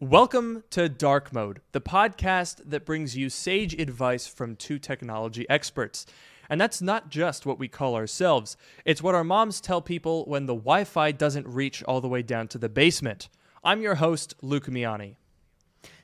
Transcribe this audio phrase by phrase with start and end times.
[0.00, 6.04] Welcome to Dark Mode, the podcast that brings you sage advice from two technology experts.
[6.50, 10.44] And that's not just what we call ourselves, it's what our moms tell people when
[10.44, 13.30] the Wi Fi doesn't reach all the way down to the basement.
[13.64, 15.16] I'm your host, Luke Miani.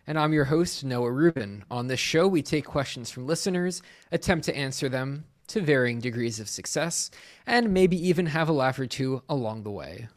[0.06, 1.62] And I'm your host, Noah Rubin.
[1.70, 6.40] On this show, we take questions from listeners, attempt to answer them to varying degrees
[6.40, 7.10] of success,
[7.46, 10.08] and maybe even have a laugh or two along the way.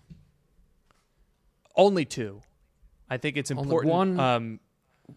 [1.76, 2.42] Only two.
[3.10, 3.92] I think it's important.
[3.92, 4.60] one- um,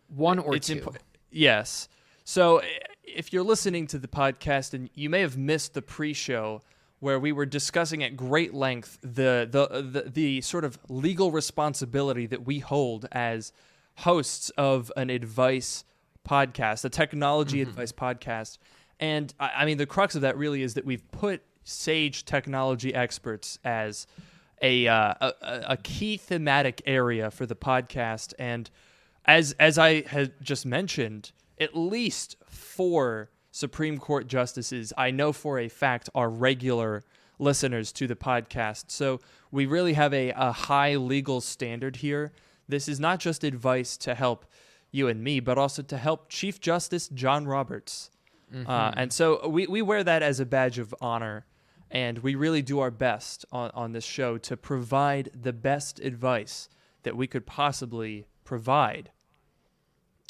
[0.09, 0.77] One or two.
[0.77, 0.97] impo-
[1.31, 1.89] yes.
[2.25, 2.61] So
[3.05, 6.61] if you're listening to the podcast and you may have missed the pre-show
[7.01, 12.27] where we were discussing at great length the the the, the sort of legal responsibility
[12.27, 13.53] that we hold as
[13.99, 15.85] hosts of an advice
[16.29, 18.59] podcast, a technology advice podcast.
[19.01, 22.93] And I, I mean, the crux of that really is that we've put sage technology
[22.95, 24.07] experts as
[24.63, 25.33] a, uh, a
[25.69, 28.71] a- key thematic area for the podcast, and
[29.25, 35.59] as as I had just mentioned, at least four Supreme Court justices I know for
[35.59, 37.03] a fact are regular
[37.39, 38.85] listeners to the podcast.
[38.89, 42.33] So we really have a, a high legal standard here.
[42.69, 44.45] This is not just advice to help
[44.91, 48.11] you and me, but also to help Chief Justice John Roberts.
[48.67, 51.45] Uh, and so we, we wear that as a badge of honor.
[51.91, 56.69] And we really do our best on, on this show to provide the best advice
[57.03, 59.11] that we could possibly provide.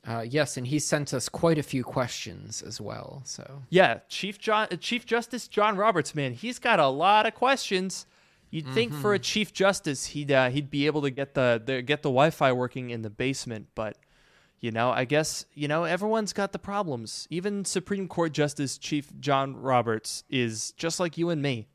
[0.06, 3.22] Uh, yes, and he sent us quite a few questions as well.
[3.24, 7.34] So Yeah, Chief John, uh, Chief Justice John Roberts, man, he's got a lot of
[7.34, 8.06] questions.
[8.50, 11.82] You'd think for a Chief Justice, he'd uh, he'd be able to get the, the
[11.82, 13.98] get the Wi-Fi working in the basement, but
[14.60, 17.26] you know, I guess you know everyone's got the problems.
[17.30, 21.68] Even Supreme Court Justice Chief John Roberts is just like you and me.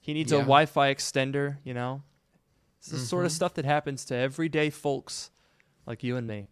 [0.00, 1.58] He needs a Wi-Fi extender.
[1.62, 2.02] You know,
[2.80, 5.30] this is the sort of stuff that happens to everyday folks
[5.86, 6.48] like you and me.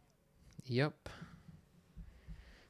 [0.67, 1.09] Yep.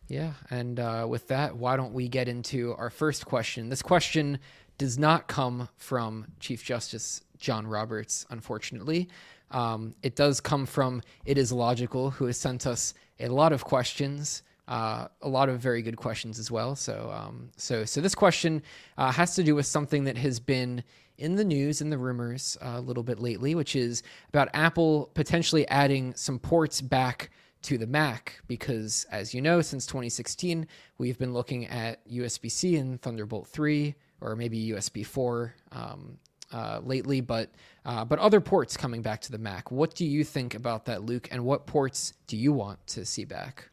[0.06, 3.68] Yeah, and uh, with that, why don't we get into our first question?
[3.68, 4.38] This question
[4.78, 9.08] does not come from Chief Justice John Roberts, unfortunately.
[9.50, 13.64] Um, it does come from It Is Logical, who has sent us a lot of
[13.64, 16.76] questions, uh, a lot of very good questions as well.
[16.76, 18.62] So, um, so, so this question
[18.98, 20.84] uh, has to do with something that has been
[21.16, 25.10] in the news and the rumors uh, a little bit lately, which is about Apple
[25.14, 27.30] potentially adding some ports back
[27.62, 30.66] to the Mac because, as you know, since 2016,
[30.98, 36.18] we've been looking at USB C and Thunderbolt 3 or maybe USB 4 um,
[36.52, 37.50] uh, lately, but
[37.84, 39.70] uh, but other ports coming back to the Mac.
[39.70, 41.28] What do you think about that, Luke?
[41.30, 43.70] And what ports do you want to see back?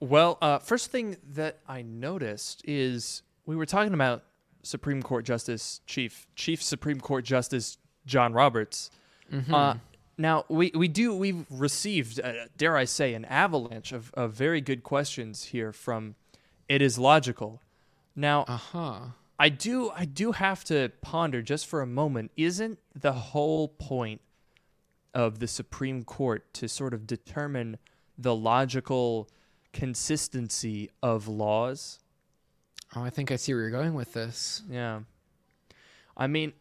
[0.00, 4.22] Well, uh, first thing that I noticed is we were talking about
[4.62, 8.90] Supreme Court Justice Chief Chief Supreme Court Justice John Roberts.
[9.52, 9.74] Uh,
[10.16, 14.60] now we, we do we've received uh, dare I say an avalanche of, of very
[14.60, 16.14] good questions here from
[16.68, 17.60] It Is Logical.
[18.16, 18.98] Now Uh huh.
[19.38, 22.32] I do I do have to ponder just for a moment.
[22.36, 24.20] Isn't the whole point
[25.14, 27.78] of the Supreme Court to sort of determine
[28.16, 29.28] the logical
[29.72, 32.00] consistency of laws?
[32.96, 34.62] Oh, I think I see where you're going with this.
[34.68, 35.00] Yeah.
[36.16, 36.52] I mean,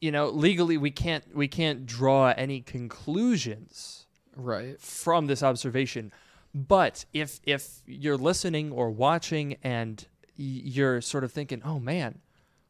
[0.00, 4.78] you know, legally we can't we can't draw any conclusions Right.
[4.80, 6.12] from this observation.
[6.54, 12.20] But if if you're listening or watching and you're sort of thinking, "Oh man,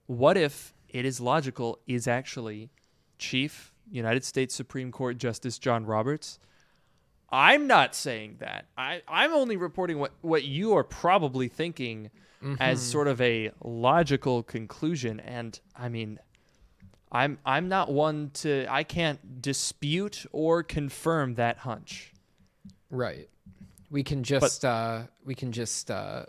[0.06, 2.70] what if it is logical is actually
[3.18, 6.38] Chief United States Supreme Court Justice John Roberts?"
[7.30, 8.66] I'm not saying that.
[8.78, 12.10] I I'm only reporting what what you are probably thinking
[12.60, 16.20] as sort of a logical conclusion and I mean
[17.10, 22.12] I'm I'm not one to I can't dispute or confirm that hunch.
[22.90, 23.28] Right.
[23.90, 26.26] We can just uh, we can just uh,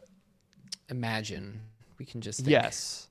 [0.89, 1.61] imagine.
[1.97, 2.51] We can just think.
[2.51, 3.06] Yes.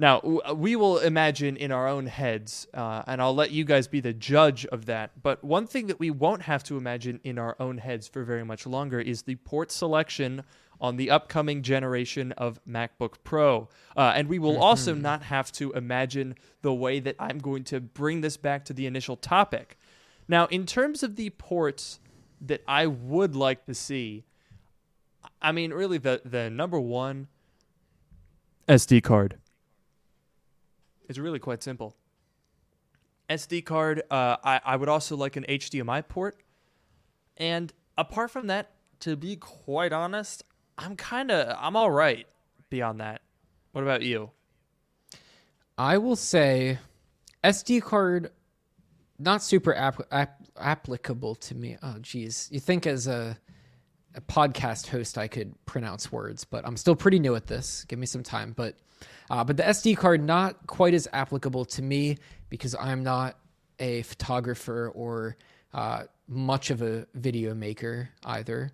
[0.00, 0.20] Now
[0.54, 4.14] we will imagine in our own heads, uh, and I'll let you guys be the
[4.14, 5.22] judge of that.
[5.22, 8.42] But one thing that we won't have to imagine in our own heads for very
[8.42, 10.42] much longer is the port selection
[10.80, 15.70] on the upcoming generation of MacBook Pro, uh, and we will also not have to
[15.72, 19.76] imagine the way that I'm going to bring this back to the initial topic.
[20.26, 22.00] Now, in terms of the ports
[22.40, 24.24] that I would like to see,
[25.42, 27.28] I mean, really, the the number one
[28.66, 29.36] SD card.
[31.10, 31.96] It's really quite simple.
[33.28, 34.02] SD card.
[34.10, 36.40] Uh, I I would also like an HDMI port,
[37.36, 38.70] and apart from that,
[39.00, 40.44] to be quite honest,
[40.78, 42.28] I'm kind of I'm all right
[42.70, 43.22] beyond that.
[43.72, 44.30] What about you?
[45.76, 46.78] I will say
[47.42, 48.30] SD card
[49.18, 51.76] not super app, app, applicable to me.
[51.82, 52.48] Oh, geez.
[52.52, 53.36] You think as a,
[54.14, 57.84] a podcast host, I could pronounce words, but I'm still pretty new at this.
[57.86, 58.52] Give me some time.
[58.56, 58.76] But,
[59.30, 62.18] uh, but the SD card not quite as applicable to me
[62.48, 63.36] because I'm not
[63.78, 65.36] a photographer or
[65.72, 68.72] uh, much of a video maker either.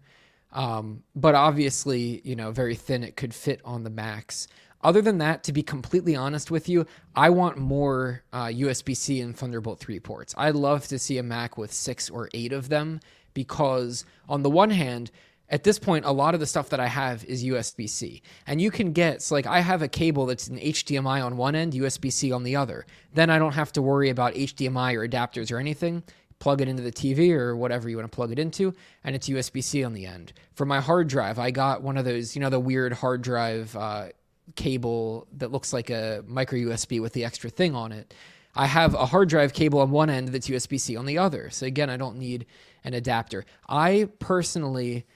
[0.52, 3.04] Um, but obviously, you know, very thin.
[3.04, 4.48] It could fit on the Macs.
[4.82, 9.20] Other than that, to be completely honest with you, I want more uh, USB C
[9.20, 10.34] and Thunderbolt 3 ports.
[10.36, 13.00] I'd love to see a Mac with six or eight of them
[13.34, 15.10] because, on the one hand,
[15.48, 18.22] at this point, a lot of the stuff that I have is USB C.
[18.46, 21.54] And you can get, so like, I have a cable that's an HDMI on one
[21.54, 22.84] end, USB C on the other.
[23.14, 26.02] Then I don't have to worry about HDMI or adapters or anything.
[26.38, 29.26] Plug it into the TV or whatever you want to plug it into, and it's
[29.26, 30.34] USB C on the end.
[30.52, 33.74] For my hard drive, I got one of those, you know, the weird hard drive
[33.74, 34.08] uh,
[34.54, 38.12] cable that looks like a micro USB with the extra thing on it.
[38.54, 41.48] I have a hard drive cable on one end that's USB C on the other.
[41.50, 42.46] So again, I don't need
[42.84, 43.44] an adapter.
[43.68, 45.06] I personally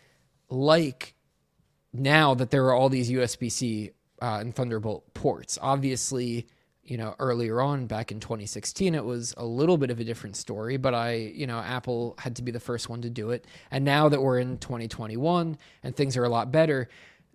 [0.51, 1.15] like
[1.93, 5.59] now that there are all these USB C uh, and Thunderbolt ports.
[5.61, 6.47] Obviously,
[6.85, 10.37] you know, earlier on back in 2016, it was a little bit of a different
[10.37, 13.47] story, but I, you know, Apple had to be the first one to do it.
[13.71, 16.89] And now that we're in 2021 and things are a lot better,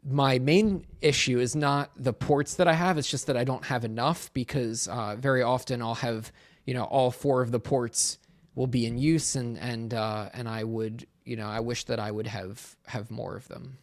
[0.08, 2.98] my main issue is not the ports that I have.
[2.98, 6.32] It's just that I don't have enough because uh, very often I'll have,
[6.66, 8.20] you know, all four of the ports
[8.54, 12.00] will be in use, and and uh, and I would, you know, I wish that
[12.00, 13.78] I would have have more of them.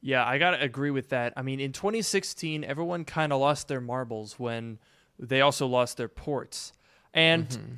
[0.00, 1.32] Yeah, I gotta agree with that.
[1.36, 4.78] I mean, in 2016, everyone kind of lost their marbles when
[5.18, 6.72] they also lost their ports,
[7.12, 7.74] and mm-hmm.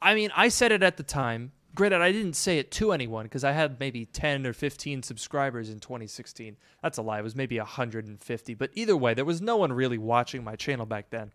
[0.00, 3.24] I mean, I said it at the time Granted, I didn't say it to anyone
[3.24, 6.56] because I had maybe 10 or 15 subscribers in 2016.
[6.82, 7.20] That's a lie.
[7.20, 8.54] It was maybe 150.
[8.54, 11.32] But either way, there was no one really watching my channel back then.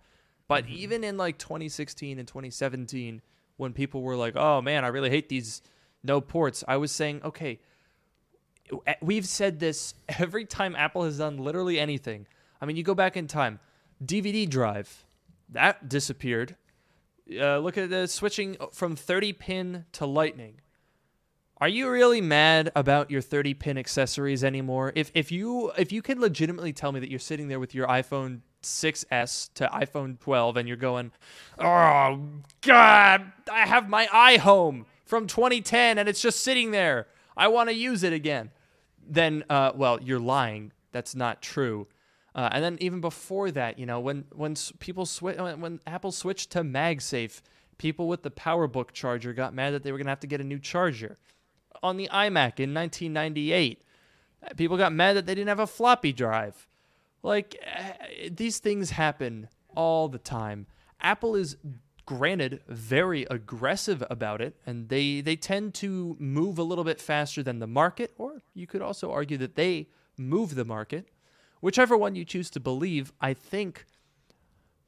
[0.47, 0.75] But mm-hmm.
[0.75, 3.21] even in like 2016 and 2017,
[3.57, 5.63] when people were like, oh man, I really hate these
[6.03, 7.59] no ports, I was saying, okay,
[9.01, 12.27] we've said this every time Apple has done literally anything.
[12.61, 13.59] I mean, you go back in time,
[14.03, 15.05] DVD drive,
[15.49, 16.55] that disappeared
[17.39, 20.61] uh, look at the switching from 30 pin to lightning.
[21.59, 24.93] Are you really mad about your 30 pin accessories anymore?
[24.95, 27.87] If if you if you can legitimately tell me that you're sitting there with your
[27.87, 31.11] iPhone 6s to iPhone 12 and you're going,
[31.57, 32.29] "Oh
[32.61, 37.07] god, I have my iHome from 2010 and it's just sitting there.
[37.35, 38.51] I want to use it again."
[39.09, 40.73] Then uh, well, you're lying.
[40.91, 41.87] That's not true.
[42.37, 46.51] Uh, and then even before that, you know, when when people switch when Apple switched
[46.51, 47.41] to MagSafe,
[47.77, 50.43] people with the PowerBook charger got mad that they were to have to get a
[50.43, 51.17] new charger.
[51.81, 53.83] On the iMac in 1998,
[54.55, 56.67] people got mad that they didn't have a floppy drive.
[57.23, 60.67] Like uh, these things happen all the time.
[61.01, 61.57] Apple is
[62.07, 67.43] granted very aggressive about it and they they tend to move a little bit faster
[67.43, 69.87] than the market or you could also argue that they
[70.17, 71.09] move the market
[71.61, 73.85] whichever one you choose to believe, I think,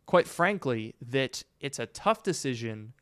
[0.06, 2.94] quite frankly, that it's a tough decision,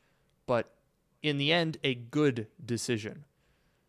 [0.45, 0.73] but
[1.21, 3.25] in the end, a good decision.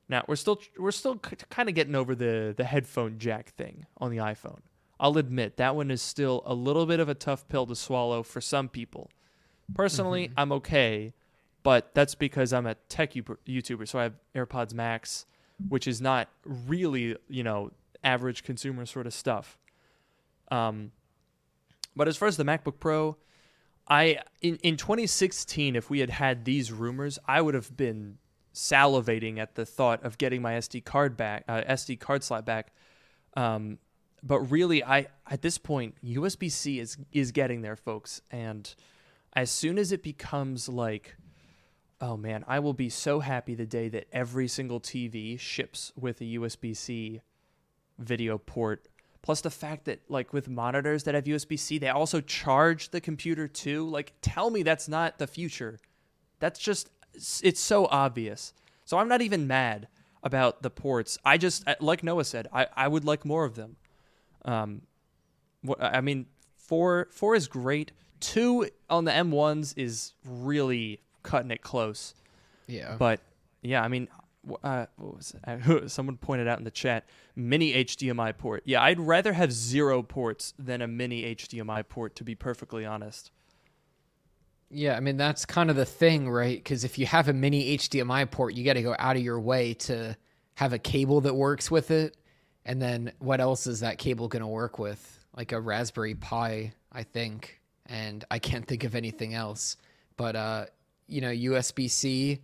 [0.09, 4.11] Now we're still we're still kind of getting over the the headphone jack thing on
[4.11, 4.61] the iPhone.
[4.99, 8.23] I'll admit that one is still a little bit of a tough pill to swallow
[8.23, 9.11] for some people.
[9.75, 10.41] Personally, mm-hmm.
[10.41, 11.12] I'm okay,
[11.62, 15.26] but that's because I'm a tech YouTuber, so I have AirPods Max,
[15.69, 19.59] which is not really you know average consumer sort of stuff.
[20.50, 20.93] Um,
[21.95, 23.16] but as far as the MacBook Pro,
[23.88, 28.19] I in, in 2016, if we had had these rumors, I would have been
[28.54, 32.73] salivating at the thought of getting my SD card back, uh, SD card slot back.
[33.37, 33.78] Um,
[34.23, 38.21] but really, I at this point, USB C is is getting there, folks.
[38.31, 38.75] And
[39.35, 41.16] as soon as it becomes like,
[42.00, 46.20] oh man, I will be so happy the day that every single TV ships with
[46.20, 47.20] a USB C
[47.99, 48.88] video port
[49.23, 53.49] plus the fact that like with monitors that have USB-C, they also charge the computer
[53.49, 53.88] too.
[53.88, 55.78] Like tell me that's not the future.
[56.38, 56.88] That's just
[57.42, 58.52] it's so obvious.
[58.85, 59.88] So I'm not even mad
[60.23, 61.18] about the ports.
[61.25, 63.76] I just like Noah said, I I would like more of them.
[64.44, 64.82] Um
[65.80, 67.92] I mean 4 4 is great.
[68.21, 72.15] 2 on the M1s is really cutting it close.
[72.67, 72.97] Yeah.
[72.99, 73.21] But
[73.63, 74.09] yeah, I mean
[74.63, 75.91] uh, what was it?
[75.91, 77.05] someone pointed out in the chat
[77.37, 78.63] mini HDMI port.
[78.65, 83.31] Yeah, I'd rather have zero ports than a mini HDMI port to be perfectly honest.
[84.71, 86.63] Yeah, I mean that's kind of the thing, right?
[86.65, 89.41] Cuz if you have a mini HDMI port, you got to go out of your
[89.41, 90.17] way to
[90.55, 92.17] have a cable that works with it.
[92.65, 95.25] And then what else is that cable going to work with?
[95.35, 99.76] Like a Raspberry Pi, I think, and I can't think of anything else.
[100.16, 100.66] But uh
[101.09, 102.40] you know, USB C,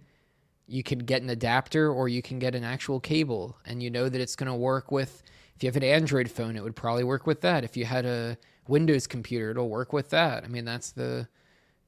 [0.66, 4.08] you can get an adapter or you can get an actual cable, and you know
[4.08, 5.22] that it's going to work with.
[5.54, 7.62] If you have an Android phone, it would probably work with that.
[7.62, 10.42] If you had a Windows computer, it'll work with that.
[10.44, 11.28] I mean, that's the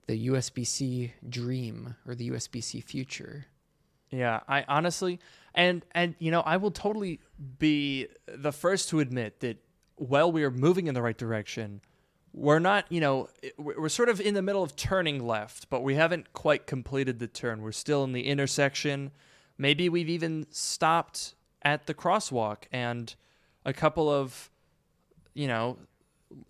[0.07, 3.47] the USB C dream or the USB C future.
[4.11, 5.19] Yeah, I honestly
[5.55, 7.21] and and you know, I will totally
[7.59, 9.57] be the first to admit that
[9.97, 11.81] while we are moving in the right direction,
[12.37, 15.95] we're not, you know, we're sort of in the middle of turning left, but we
[15.95, 17.63] haven't quite completed the turn.
[17.63, 19.11] We're still in the intersection.
[19.57, 23.15] Maybe we've even stopped at the crosswalk and
[23.65, 24.51] a couple of,
[25.33, 25.79] you know,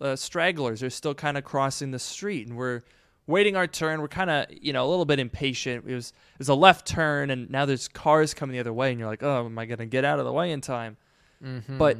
[0.01, 2.81] uh, stragglers are still kind of crossing the street and we're
[3.25, 4.01] waiting our turn.
[4.01, 5.85] We're kind of, you know, a little bit impatient.
[5.87, 8.91] It was, it was a left turn and now there's cars coming the other way
[8.91, 10.97] and you're like, oh, am I going to get out of the way in time?
[11.41, 11.77] Mm-hmm.
[11.77, 11.97] But,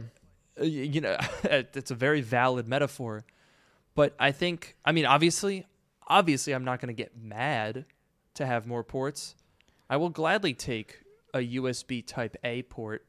[0.60, 1.15] uh, you know,
[1.46, 3.24] it's a very valid metaphor
[3.97, 5.65] but I think, I mean, obviously,
[6.07, 7.85] obviously, I'm not going to get mad
[8.35, 9.33] to have more ports.
[9.89, 10.99] I will gladly take
[11.33, 13.07] a USB Type A port.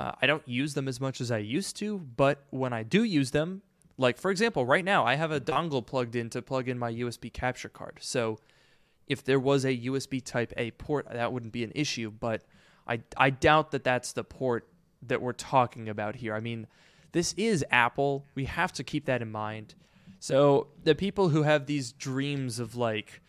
[0.00, 3.04] Uh, I don't use them as much as I used to, but when I do
[3.04, 3.62] use them,
[3.96, 6.92] like for example, right now I have a dongle plugged in to plug in my
[6.92, 7.98] USB capture card.
[8.00, 8.40] So
[9.06, 12.10] if there was a USB Type A port, that wouldn't be an issue.
[12.10, 12.42] But
[12.88, 14.66] I I doubt that that's the port
[15.02, 16.34] that we're talking about here.
[16.34, 16.66] I mean,
[17.12, 18.26] this is Apple.
[18.34, 19.76] We have to keep that in mind.
[20.24, 23.20] So the people who have these dreams of like,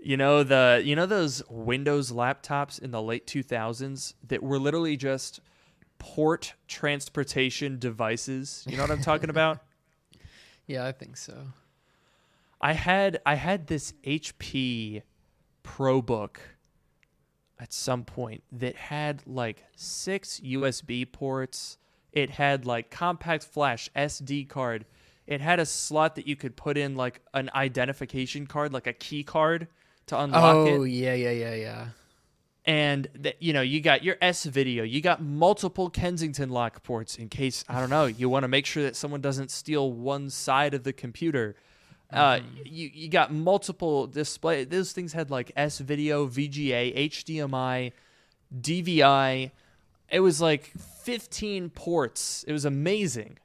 [0.00, 4.96] you know the you know those Windows laptops in the late 2000s that were literally
[4.96, 5.40] just
[5.98, 8.64] port transportation devices.
[8.68, 9.58] You know what I'm talking about?
[10.68, 11.34] Yeah, I think so.
[12.60, 15.02] I had I had this HP
[15.64, 16.38] ProBook
[17.58, 21.78] at some point that had like six USB ports.
[22.12, 24.86] It had like compact flash SD card
[25.26, 28.92] it had a slot that you could put in like an identification card, like a
[28.92, 29.68] key card
[30.06, 30.78] to unlock oh, it.
[30.78, 31.86] Oh yeah, yeah, yeah, yeah.
[32.64, 37.16] And that you know, you got your S video, you got multiple Kensington lock ports
[37.16, 40.30] in case I don't know, you want to make sure that someone doesn't steal one
[40.30, 41.56] side of the computer.
[42.12, 42.46] Uh, mm-hmm.
[42.64, 44.64] you you got multiple display.
[44.64, 47.92] Those things had like S video, VGA, HDMI,
[48.60, 49.50] DVI.
[50.08, 50.66] It was like
[51.02, 52.44] 15 ports.
[52.46, 53.38] It was amazing.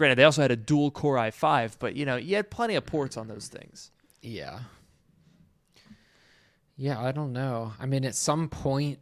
[0.00, 2.86] Granted, they also had a dual core i5, but you know, you had plenty of
[2.86, 3.90] ports on those things.
[4.22, 4.60] Yeah.
[6.78, 7.74] Yeah, I don't know.
[7.78, 8.98] I mean, at some point,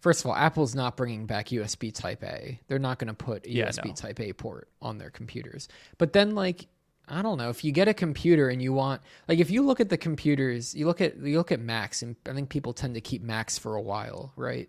[0.00, 2.60] first of all, Apple's not bringing back USB Type A.
[2.68, 3.92] They're not going to put a yeah, USB no.
[3.94, 5.66] Type A port on their computers.
[5.96, 6.66] But then, like,
[7.08, 9.80] I don't know if you get a computer and you want, like, if you look
[9.80, 12.96] at the computers, you look at you look at Macs, and I think people tend
[12.96, 14.68] to keep Macs for a while, right?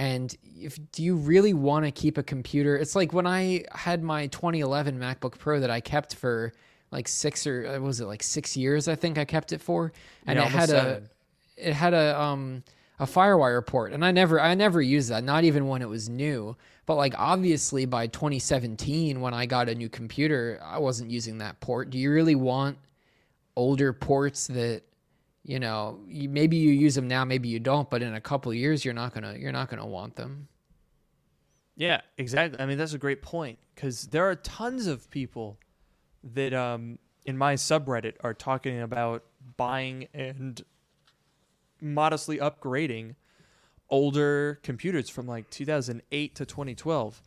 [0.00, 2.74] And if do you really want to keep a computer?
[2.74, 6.54] It's like when I had my 2011 MacBook Pro that I kept for
[6.90, 8.88] like six or uh, was it like six years?
[8.88, 9.92] I think I kept it for,
[10.26, 11.08] and yeah, it had seven.
[11.58, 12.64] a it had a um
[12.98, 16.08] a FireWire port, and I never I never used that, not even when it was
[16.08, 16.56] new.
[16.86, 21.60] But like obviously by 2017, when I got a new computer, I wasn't using that
[21.60, 21.90] port.
[21.90, 22.78] Do you really want
[23.54, 24.80] older ports that
[25.50, 28.84] you know, maybe you use them now, maybe you don't, but in a couple years,
[28.84, 30.46] you're not gonna you're not gonna want them.
[31.74, 32.60] Yeah, exactly.
[32.60, 35.58] I mean, that's a great point because there are tons of people
[36.22, 39.24] that um, in my subreddit are talking about
[39.56, 40.62] buying and
[41.80, 43.16] modestly upgrading
[43.88, 47.22] older computers from like 2008 to 2012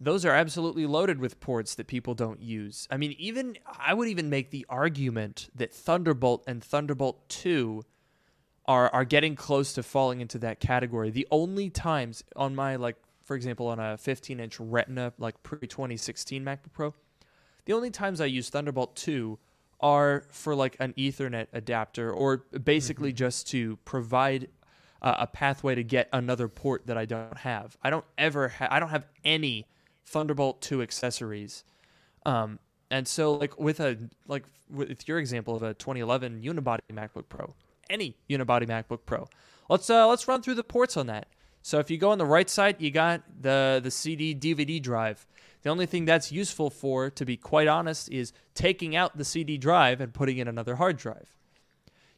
[0.00, 2.88] those are absolutely loaded with ports that people don't use.
[2.90, 7.82] I mean, even I would even make the argument that Thunderbolt and Thunderbolt 2
[8.66, 11.10] are are getting close to falling into that category.
[11.10, 16.72] The only times on my like for example on a 15-inch Retina like pre-2016 MacBook
[16.72, 16.94] Pro,
[17.66, 19.38] the only times I use Thunderbolt 2
[19.80, 23.16] are for like an Ethernet adapter or basically mm-hmm.
[23.16, 24.48] just to provide
[25.02, 27.76] uh, a pathway to get another port that I don't have.
[27.82, 29.66] I don't ever ha- I don't have any
[30.10, 31.64] Thunderbolt 2 accessories.
[32.26, 32.58] Um,
[32.90, 37.54] and so like with a like with your example of a 2011 unibody MacBook Pro,
[37.88, 39.28] any unibody MacBook Pro.
[39.68, 41.28] Let's uh let's run through the ports on that.
[41.62, 45.26] So if you go on the right side, you got the the CD DVD drive.
[45.62, 49.58] The only thing that's useful for, to be quite honest, is taking out the CD
[49.58, 51.34] drive and putting in another hard drive.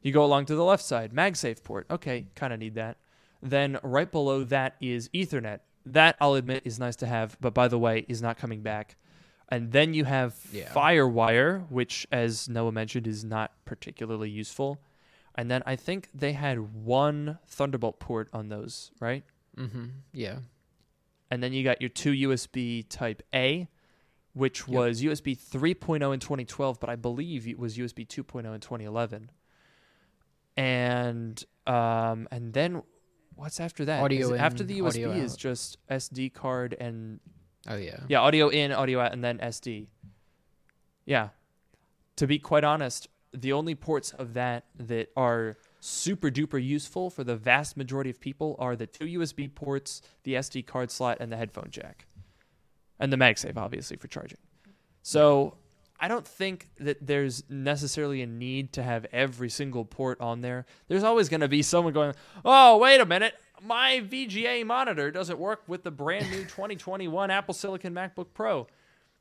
[0.00, 1.86] You go along to the left side, MagSafe port.
[1.90, 2.98] Okay, kind of need that.
[3.42, 5.60] Then right below that is Ethernet.
[5.84, 8.96] That I'll admit is nice to have, but by the way, is not coming back.
[9.48, 10.68] And then you have yeah.
[10.72, 14.80] FireWire, which, as Noah mentioned, is not particularly useful.
[15.34, 19.24] And then I think they had one Thunderbolt port on those, right?
[19.56, 19.86] Mm-hmm.
[20.12, 20.38] Yeah.
[21.30, 23.68] And then you got your two USB Type A,
[24.34, 24.68] which yep.
[24.68, 29.30] was USB 3.0 in 2012, but I believe it was USB 2.0 in 2011.
[30.56, 32.82] and um, and then
[33.36, 34.02] what's after that?
[34.02, 37.20] Audio Is it- after the USB is just SD card and
[37.68, 38.00] Oh yeah.
[38.08, 39.86] yeah, audio in, audio out, and then SD.
[41.04, 41.28] Yeah.
[42.16, 47.24] To be quite honest, the only ports of that that are super duper useful for
[47.24, 51.32] the vast majority of people are the two USB ports, the SD card slot, and
[51.32, 52.06] the headphone jack.
[53.00, 54.38] And the MagSafe, obviously, for charging.
[55.02, 55.56] So
[56.02, 60.66] I don't think that there's necessarily a need to have every single port on there.
[60.88, 63.34] There's always going to be someone going, oh, wait a minute.
[63.62, 68.66] My VGA monitor doesn't work with the brand new 2021 Apple Silicon MacBook Pro.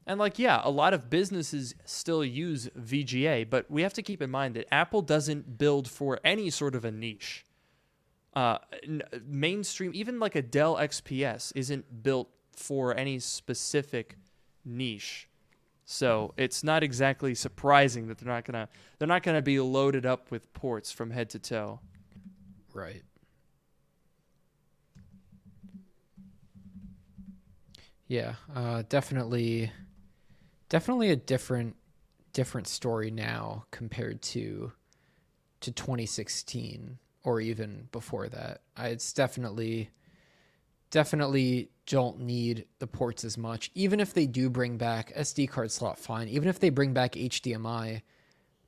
[0.08, 4.20] And like, yeah, a lot of businesses still use VGA, but we have to keep
[4.20, 7.46] in mind that Apple doesn't build for any sort of a niche.
[8.34, 14.18] Uh, n- mainstream, even like a Dell XPS, isn't built for any specific
[14.66, 15.28] niche.
[15.92, 20.32] So it's not exactly surprising that they're not gonna they're not gonna be loaded up
[20.32, 21.82] with ports from head to toe.
[22.74, 23.04] Right.
[28.08, 29.72] Yeah, uh, definitely,
[30.70, 31.76] definitely a different,
[32.32, 34.72] different story now compared to,
[35.60, 38.62] to 2016 or even before that.
[38.78, 39.90] It's definitely,
[40.92, 43.72] definitely don't need the ports as much.
[43.76, 46.28] Even if they do bring back SD card slot, fine.
[46.28, 48.02] Even if they bring back HDMI, I'm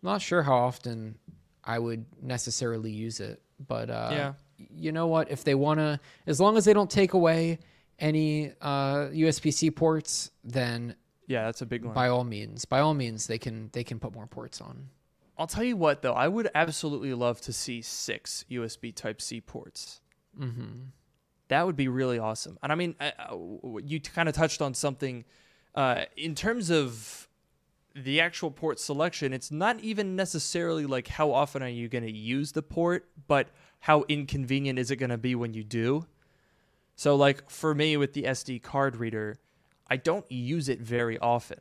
[0.02, 1.18] not sure how often
[1.64, 3.42] I would necessarily use it.
[3.66, 4.34] But uh, Yeah.
[4.58, 5.30] you know what?
[5.32, 7.60] If they want to, as long as they don't take away
[8.00, 10.96] any uh, USB C ports, then
[11.28, 11.94] Yeah, that's a big one.
[11.94, 14.90] by all means, by all means, they can they can put more ports on.
[15.38, 19.40] I'll tell you what though, I would absolutely love to see six USB Type C
[19.40, 20.02] ports.
[20.38, 20.72] Mm-hmm.
[21.54, 22.58] That would be really awesome.
[22.64, 23.36] And I mean, I, I-
[23.86, 25.24] you kind of touched on something
[25.76, 27.28] uh, in terms of
[27.96, 29.34] the actual port selection.
[29.34, 33.50] It's not even necessarily like how often are you going to use the port, but
[33.82, 36.08] how inconvenient is it going to be when you do.
[36.96, 39.38] So, like for me with the SD card reader,
[39.88, 41.60] I don't use it very often,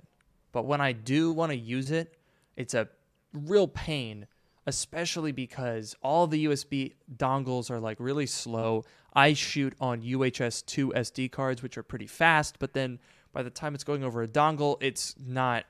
[0.52, 2.16] but when I do want to use it,
[2.56, 2.88] it's a
[3.34, 4.26] real pain,
[4.66, 8.84] especially because all the USB dongles are like really slow.
[9.12, 12.98] I shoot on UHS 2 SD cards, which are pretty fast, but then
[13.32, 15.64] by the time it's going over a dongle, it's not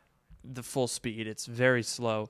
[0.44, 1.26] the full speed.
[1.26, 2.28] It's very slow.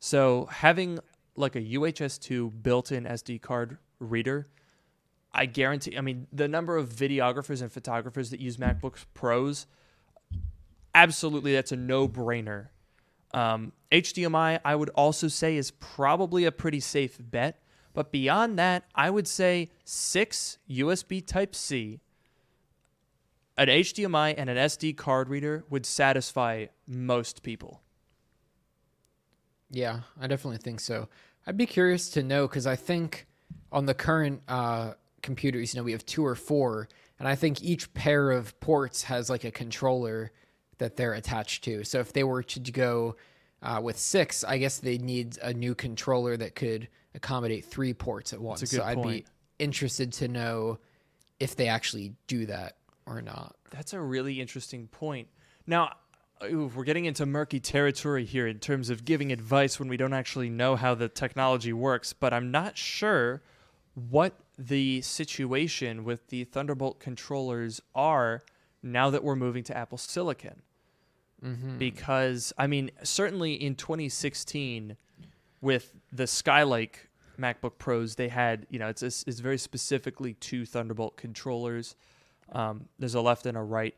[0.00, 0.98] So having
[1.36, 4.46] like a UHS 2 built-in SD card reader,
[5.32, 5.96] I guarantee.
[5.96, 9.66] I mean, the number of videographers and photographers that use MacBook Pros,
[10.94, 12.68] absolutely, that's a no-brainer.
[13.34, 17.62] Um, HDMI, I would also say, is probably a pretty safe bet.
[17.98, 21.98] But beyond that, I would say six USB Type C,
[23.56, 27.82] an HDMI, and an SD card reader would satisfy most people.
[29.68, 31.08] Yeah, I definitely think so.
[31.44, 33.26] I'd be curious to know because I think
[33.72, 37.64] on the current uh, computers, you know, we have two or four, and I think
[37.64, 40.30] each pair of ports has like a controller
[40.78, 41.82] that they're attached to.
[41.82, 43.16] So if they were to go
[43.60, 48.32] uh, with six, I guess they'd need a new controller that could accommodate three ports
[48.32, 48.68] at once.
[48.68, 49.24] so I'd be
[49.58, 50.78] interested to know
[51.40, 53.56] if they actually do that or not.
[53.70, 55.28] That's a really interesting point.
[55.66, 55.92] Now,
[56.44, 60.12] ooh, we're getting into murky territory here in terms of giving advice when we don't
[60.12, 63.42] actually know how the technology works, but I'm not sure
[63.94, 68.42] what the situation with the Thunderbolt controllers are
[68.82, 70.62] now that we're moving to Apple Silicon.
[71.44, 71.78] Mm-hmm.
[71.78, 74.96] Because, I mean, certainly in 2016,
[75.60, 76.96] with the Skylake
[77.38, 81.94] MacBook Pros, they had, you know, it's, it's, very specifically two Thunderbolt controllers.
[82.52, 83.94] Um, there's a left and a right,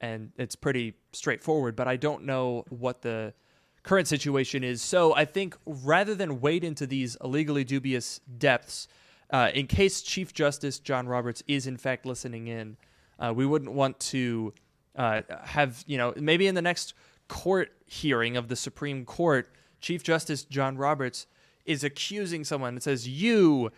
[0.00, 1.76] and it's pretty straightforward.
[1.76, 3.34] But I don't know what the
[3.82, 4.82] current situation is.
[4.82, 8.88] So I think rather than wade into these illegally dubious depths,
[9.30, 12.76] uh, in case Chief Justice John Roberts is in fact listening in,
[13.18, 14.54] uh, we wouldn't want to
[14.96, 16.94] uh, have you know maybe in the next
[17.28, 19.50] court hearing of the Supreme Court,
[19.80, 21.26] Chief Justice John Roberts
[21.64, 23.70] is accusing someone and says you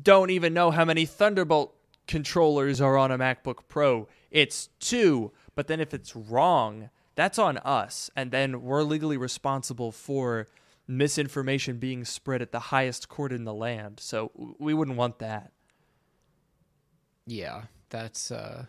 [0.00, 1.74] don't even know how many Thunderbolt
[2.06, 4.08] controllers are on a MacBook Pro.
[4.30, 5.32] It's two.
[5.54, 8.10] But then if it's wrong, that's on us.
[8.16, 10.46] And then we're legally responsible for
[10.86, 14.00] misinformation being spread at the highest court in the land.
[14.00, 15.52] So we wouldn't want that.
[17.26, 18.66] Yeah, that's uh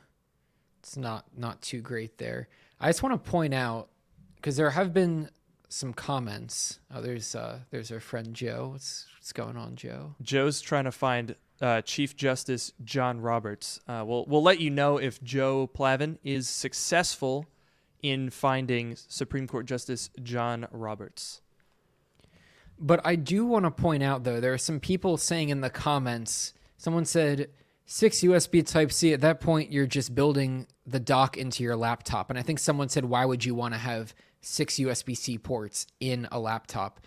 [0.80, 2.48] it's not not too great there.
[2.80, 3.90] I just want to point out
[4.36, 5.30] because there have been
[5.74, 6.80] some comments.
[6.94, 8.70] Oh, there's uh there's our friend Joe.
[8.74, 10.16] What's what's going on, Joe?
[10.22, 13.80] Joe's trying to find uh, Chief Justice John Roberts.
[13.88, 17.48] Uh, we'll, we'll let you know if Joe Plavin is successful
[18.02, 21.42] in finding Supreme Court Justice John Roberts.
[22.78, 25.70] But I do want to point out though, there are some people saying in the
[25.70, 27.50] comments, someone said
[27.86, 29.14] six USB Type C.
[29.14, 32.30] At that point, you're just building the dock into your laptop.
[32.30, 35.88] And I think someone said, why would you want to have six USB C ports
[36.00, 37.00] in a laptop?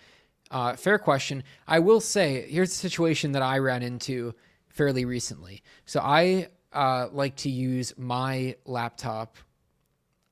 [0.49, 1.43] Uh, fair question.
[1.67, 4.33] I will say, here's a situation that I ran into
[4.69, 5.63] fairly recently.
[5.85, 9.37] So I uh, like to use my laptop.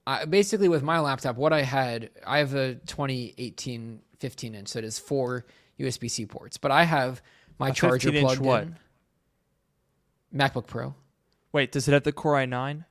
[0.07, 4.79] I, basically, with my laptop, what I had, I have a 2018 15 inch, so
[4.79, 5.45] it is four
[5.79, 7.21] USB C ports, but I have
[7.59, 8.63] my A charger plugged what?
[8.63, 8.77] in.
[10.33, 10.95] MacBook Pro.
[11.51, 12.85] Wait, does it have the Core i9?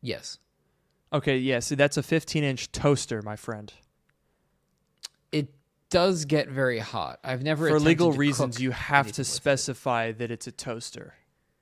[0.00, 0.38] Yes.
[1.14, 1.60] Okay, yeah.
[1.60, 3.72] See, that's a 15-inch toaster, my friend.
[5.30, 5.48] It
[5.88, 7.20] does get very hot.
[7.22, 9.24] I've never For legal reasons, you have to with it.
[9.24, 11.14] specify that it's a toaster.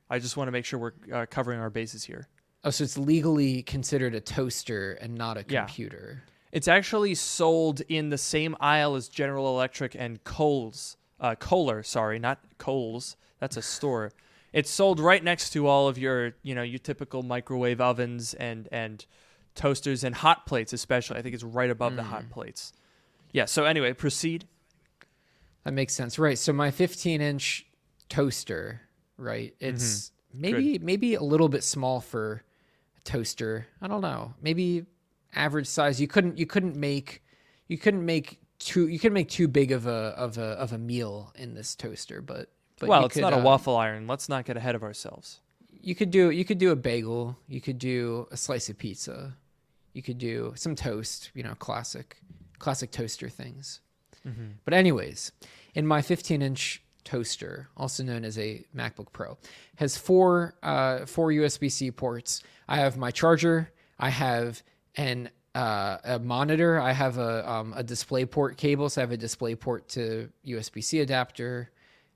[0.09, 2.29] I just want to make sure we're uh, covering our bases here.
[2.65, 6.23] Oh, so it's legally considered a toaster and not a computer.
[6.25, 6.33] Yeah.
[6.53, 10.97] It's actually sold in the same aisle as General Electric and Kohl's.
[11.21, 13.17] Uh, Kohler, sorry, not Kohl's.
[13.38, 14.12] That's a store.
[14.53, 18.69] It's sold right next to all of your, you know, your typical microwave ovens and
[18.71, 19.05] and
[19.55, 21.19] toasters and hot plates, especially.
[21.19, 22.07] I think it's right above the Mm.
[22.07, 22.73] hot plates.
[23.33, 23.47] Yeah.
[23.47, 24.47] So anyway, proceed.
[25.65, 26.38] That makes sense, right?
[26.38, 27.67] So my 15 inch
[28.09, 28.83] toaster,
[29.17, 29.55] right?
[29.61, 32.43] It's maybe maybe a little bit small for
[32.97, 33.67] a toaster.
[33.81, 34.35] I don't know.
[34.43, 34.87] Maybe
[35.35, 36.01] average size.
[36.01, 37.23] You couldn't you couldn't make
[37.69, 40.79] you couldn't make too you couldn't make too big of a of a of a
[40.79, 44.07] meal in this toaster, but but well, it's could, not a uh, waffle iron.
[44.09, 45.41] Let's not get ahead of ourselves.
[45.81, 47.38] You could do you could do a bagel.
[47.49, 49.37] You could do a slice of pizza.
[49.92, 51.31] You could do some toast.
[51.35, 52.18] You know, classic
[52.59, 53.81] classic toaster things.
[54.64, 55.33] But anyways,
[55.74, 59.37] in my 15 inch toaster, also known as a MacBook Pro,
[59.76, 62.42] has four uh, four USB C ports.
[62.68, 63.70] I have my charger.
[63.98, 64.62] I have
[64.96, 66.81] an uh, a monitor.
[66.81, 70.31] I have a um, a display port cable, so I have a display port to
[70.46, 71.70] USB C adapter.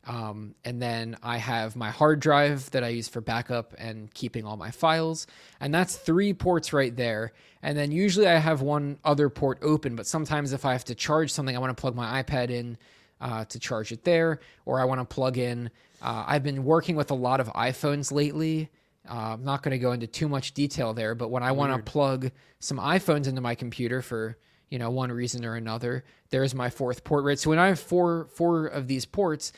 [0.06, 4.44] Um, and then I have my hard drive that I use for backup and keeping
[4.44, 5.26] all my files.
[5.60, 7.32] And that's three ports right there.
[7.60, 10.94] And then usually I have one other port open, but sometimes if I have to
[10.94, 12.78] charge something, I want to plug my iPad in
[13.20, 15.70] uh, to charge it there, or I want to plug in.
[16.02, 18.70] Uh, I've been working with a lot of iPhones lately.
[19.08, 21.72] Uh, I'm not going to go into too much detail there, but when I want
[21.72, 24.36] to plug some iPhones into my computer for
[24.68, 27.24] you know one reason or another, there's my fourth port.
[27.24, 27.38] Right.
[27.38, 29.52] So when I have four four of these ports,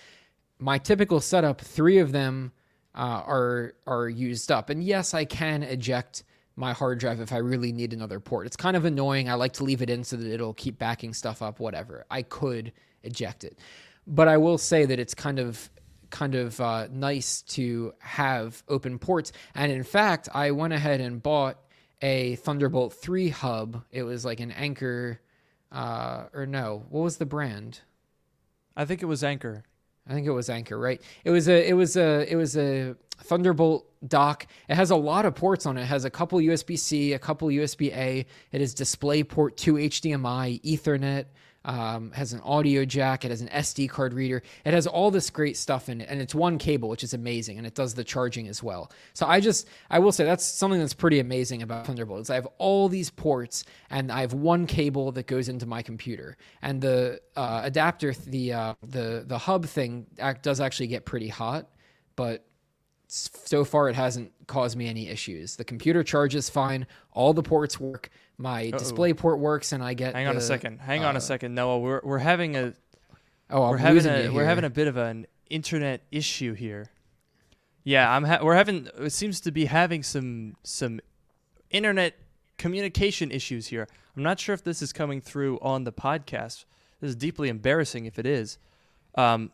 [0.59, 2.53] my typical setup, three of them
[2.95, 4.71] uh, are are used up.
[4.71, 6.25] And yes, I can eject
[6.57, 8.47] my hard drive if I really need another port.
[8.47, 9.29] It's kind of annoying.
[9.29, 11.61] I like to leave it in so that it'll keep backing stuff up.
[11.61, 12.05] Whatever.
[12.11, 13.59] I could eject it,
[14.07, 15.71] but I will say that it's kind of
[16.11, 19.33] kind of uh, nice to have open ports.
[19.55, 21.59] And in fact, I went ahead and bought
[22.03, 23.85] a Thunderbolt 3 hub.
[23.91, 25.21] It was like an Anker,
[25.71, 27.81] uh, or no, what was the brand?
[28.77, 29.65] I think it was Anker.
[30.09, 31.01] I think it was Anker, right?
[31.25, 34.47] It was a it was a it was a Thunderbolt dock.
[34.69, 35.83] It has a lot of ports on it.
[35.83, 38.25] It has a couple USB C, a couple USB A.
[38.53, 41.27] It has DisplayPort 2 HDMI, Ethernet.
[41.65, 43.25] Um, has an audio jack.
[43.25, 44.43] It has an SD card reader.
[44.65, 47.59] It has all this great stuff in it, and it's one cable, which is amazing,
[47.59, 48.91] and it does the charging as well.
[49.13, 52.23] So I just I will say that's something that's pretty amazing about Thunderbolt.
[52.23, 55.83] Is I have all these ports, and I have one cable that goes into my
[55.83, 61.05] computer, and the uh, adapter, the uh, the the hub thing, act, does actually get
[61.05, 61.69] pretty hot,
[62.17, 62.49] but
[63.09, 65.57] so far it hasn't caused me any issues.
[65.57, 66.87] The computer charges fine.
[67.13, 68.11] All the ports work.
[68.39, 70.15] My display port works, and I get.
[70.15, 70.79] Hang on a second.
[70.79, 71.81] Hang on uh, a second, Noah.
[71.81, 72.75] We're we're having a
[73.51, 76.91] Oh, I'm we're having a we're having a bit of an internet issue here.
[77.85, 78.25] Yeah, I'm.
[78.25, 78.89] Ha- we're having.
[78.99, 81.01] It seems to be having some some
[81.71, 82.17] internet
[82.59, 83.89] communication issues here.
[84.17, 86.65] I'm not sure if this is coming through on the podcast.
[87.01, 88.59] This is deeply embarrassing if it is.
[89.15, 89.53] Um,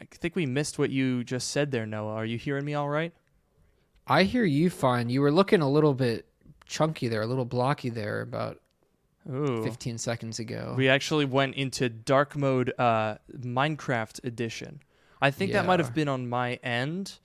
[0.00, 2.14] I think we missed what you just said there, Noah.
[2.14, 3.12] Are you hearing me all right?
[4.06, 5.08] I hear you fine.
[5.08, 6.26] You were looking a little bit
[6.66, 8.58] chunky there, a little blocky there about
[9.32, 9.62] Ooh.
[9.62, 10.74] 15 seconds ago.
[10.76, 14.80] We actually went into dark mode uh, Minecraft edition.
[15.20, 17.20] I think that might have been on my end,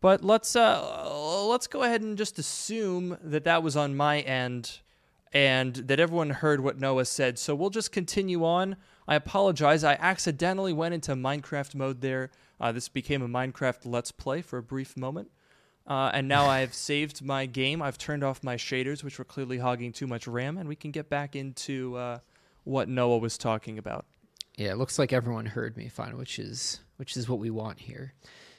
[0.00, 4.80] but let's uh, let's go ahead and just assume that that was on my end,
[5.30, 7.38] and that everyone heard what Noah said.
[7.38, 8.76] So we'll just continue on.
[9.06, 9.84] I apologize.
[9.84, 12.30] I accidentally went into Minecraft mode there.
[12.58, 15.30] Uh, this became a Minecraft Let's Play for a brief moment.
[15.86, 17.82] Uh, and now I've saved my game.
[17.82, 20.90] I've turned off my shaders, which were clearly hogging too much RAM, and we can
[20.90, 22.18] get back into uh,
[22.64, 24.04] what Noah was talking about.
[24.56, 27.80] Yeah, it looks like everyone heard me fine, which is which is what we want
[27.80, 28.12] here.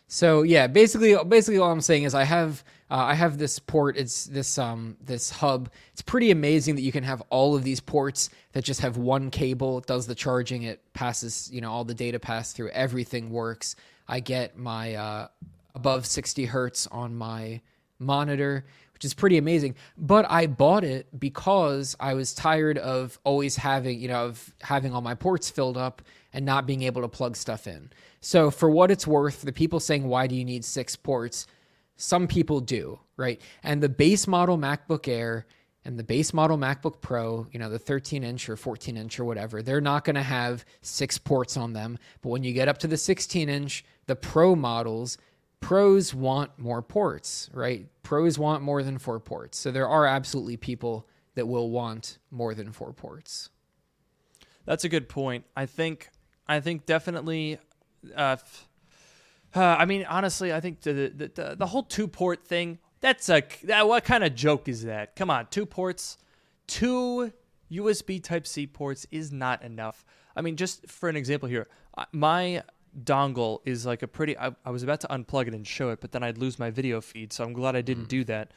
[0.08, 3.96] So yeah, basically, basically all I'm saying is I have uh, I have this port.
[3.98, 5.70] It's this um this hub.
[5.94, 9.32] It's pretty amazing that you can have all of these ports that just have one
[9.32, 9.78] cable.
[9.78, 10.64] It does the charging.
[10.64, 12.70] It passes you know all the data pass through.
[12.70, 13.76] Everything works.
[14.08, 15.28] I get my uh,
[15.76, 17.62] above 60 hertz on my
[18.00, 19.76] monitor, which is pretty amazing.
[19.98, 24.94] But I bought it because I was tired of always having you know of having
[24.94, 26.02] all my ports filled up
[26.34, 27.90] and not being able to plug stuff in.
[28.22, 31.46] So, for what it's worth, the people saying, why do you need six ports?
[31.96, 33.40] Some people do, right?
[33.64, 35.46] And the base model MacBook Air
[35.86, 39.26] and the base model MacBook Pro, you know, the 13 inch or 14 inch or
[39.26, 41.98] whatever, they're not going to have six ports on them.
[42.22, 45.18] But when you get up to the 16 inch, the Pro models,
[45.64, 47.88] pros want more ports, right?
[48.04, 49.58] Pros want more than four ports.
[49.58, 53.50] So there are absolutely people that will want more than four ports.
[54.66, 55.46] That's a good point.
[55.56, 56.10] I think
[56.48, 57.60] I think definitely
[58.16, 58.36] uh,
[59.56, 62.80] uh, I mean, honestly, I think the the, the, the whole two port thing.
[63.02, 65.16] That's a that, what kind of joke is that?
[65.16, 66.18] Come on, two ports,
[66.68, 67.32] two
[67.72, 70.06] USB Type C ports is not enough.
[70.36, 71.68] I mean, just for an example here,
[72.12, 72.64] my
[73.04, 74.38] dongle is like a pretty.
[74.38, 76.70] I, I was about to unplug it and show it, but then I'd lose my
[76.70, 78.10] video feed, so I'm glad I didn't mm.
[78.10, 78.52] do that.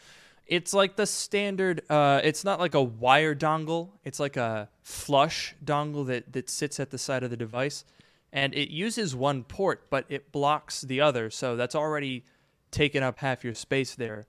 [0.47, 1.83] It's like the standard.
[1.91, 3.91] Uh, it's not like a wire dongle.
[4.05, 7.85] It's like a flush dongle that that sits at the side of the device
[8.37, 11.31] and it uses one port, but it blocks the other.
[11.31, 12.23] So that's already
[12.71, 14.27] taken up half your space there.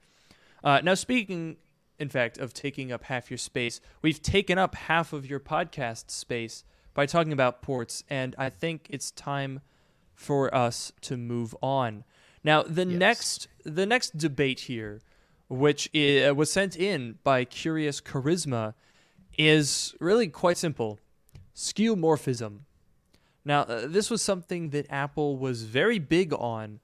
[0.64, 1.58] Uh, now, speaking,
[2.00, 6.10] in fact, of taking up half your space, we've taken up half of your podcast
[6.10, 9.60] space by talking about ports, and I think it's time
[10.18, 12.04] for us to move on.
[12.44, 13.00] Now, the yes.
[13.00, 15.00] next the next debate here,
[15.48, 18.74] which is, was sent in by Curious Charisma,
[19.38, 21.00] is really quite simple:
[21.56, 22.62] skeuomorphism.
[23.46, 26.82] Now, uh, this was something that Apple was very big on.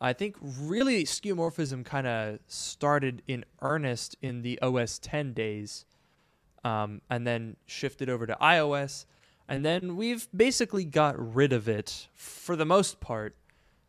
[0.00, 5.84] I think really skeuomorphism kind of started in earnest in the OS 10 days
[6.64, 9.06] um, and then shifted over to iOS.
[9.48, 13.34] And then we've basically got rid of it for the most part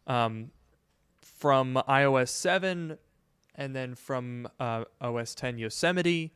[0.07, 0.51] um,
[1.21, 2.97] from iOS 7
[3.55, 6.33] and then from uh, OS 10 Yosemite.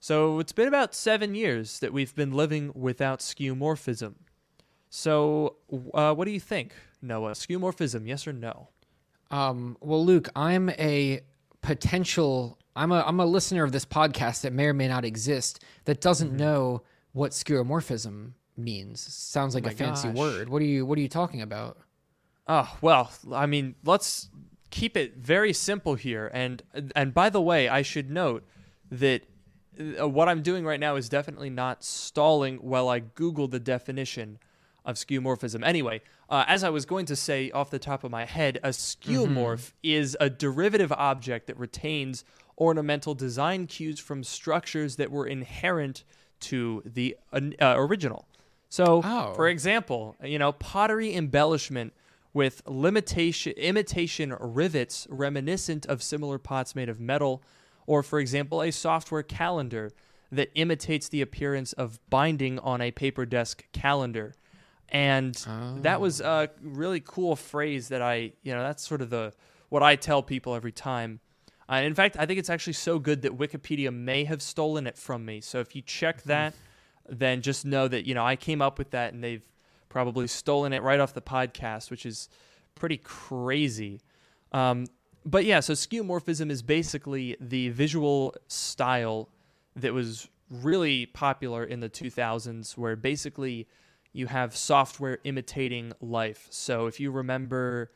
[0.00, 4.14] So it's been about seven years that we've been living without skeuomorphism.
[4.90, 5.56] So,
[5.92, 7.32] uh, what do you think, Noah?
[7.32, 8.68] Skeuomorphism, yes or no?
[9.30, 11.22] Um, well, Luke, I'm a
[11.62, 12.58] potential.
[12.76, 16.00] I'm a I'm a listener of this podcast that may or may not exist that
[16.00, 16.36] doesn't mm-hmm.
[16.36, 16.82] know
[17.14, 19.00] what skeuomorphism means.
[19.00, 20.16] Sounds like oh a fancy gosh.
[20.16, 20.48] word.
[20.50, 21.78] What are you What are you talking about?
[22.46, 24.28] Oh well, I mean, let's
[24.70, 26.30] keep it very simple here.
[26.34, 26.62] And
[26.94, 28.44] and by the way, I should note
[28.90, 29.22] that
[30.00, 34.38] uh, what I'm doing right now is definitely not stalling while I Google the definition
[34.84, 35.64] of skeuomorphism.
[35.64, 38.68] Anyway, uh, as I was going to say off the top of my head, a
[38.68, 39.76] skeuomorph mm-hmm.
[39.82, 42.24] is a derivative object that retains
[42.58, 46.04] ornamental design cues from structures that were inherent
[46.48, 48.26] to the uh, original.
[48.68, 49.32] So, oh.
[49.34, 51.92] for example, you know, pottery embellishment
[52.32, 57.42] with limitation imitation rivets reminiscent of similar pots made of metal,
[57.86, 59.92] or for example, a software calendar
[60.32, 64.34] that imitates the appearance of binding on a paper desk calendar
[64.88, 65.78] and oh.
[65.80, 66.44] that was oh.
[66.44, 69.32] a really cool phrase that I, you know, that's sort of the
[69.68, 71.20] what I tell people every time.
[71.70, 74.98] Uh, in fact, I think it's actually so good that Wikipedia may have stolen it
[74.98, 75.40] from me.
[75.40, 76.54] So if you check that,
[77.08, 79.46] then just know that you know I came up with that, and they've
[79.88, 82.28] probably stolen it right off the podcast, which is
[82.74, 84.00] pretty crazy.
[84.52, 84.86] Um,
[85.24, 89.28] but yeah, so skeuomorphism is basically the visual style
[89.76, 93.66] that was really popular in the 2000s, where basically
[94.12, 96.46] you have software imitating life.
[96.50, 97.90] So if you remember,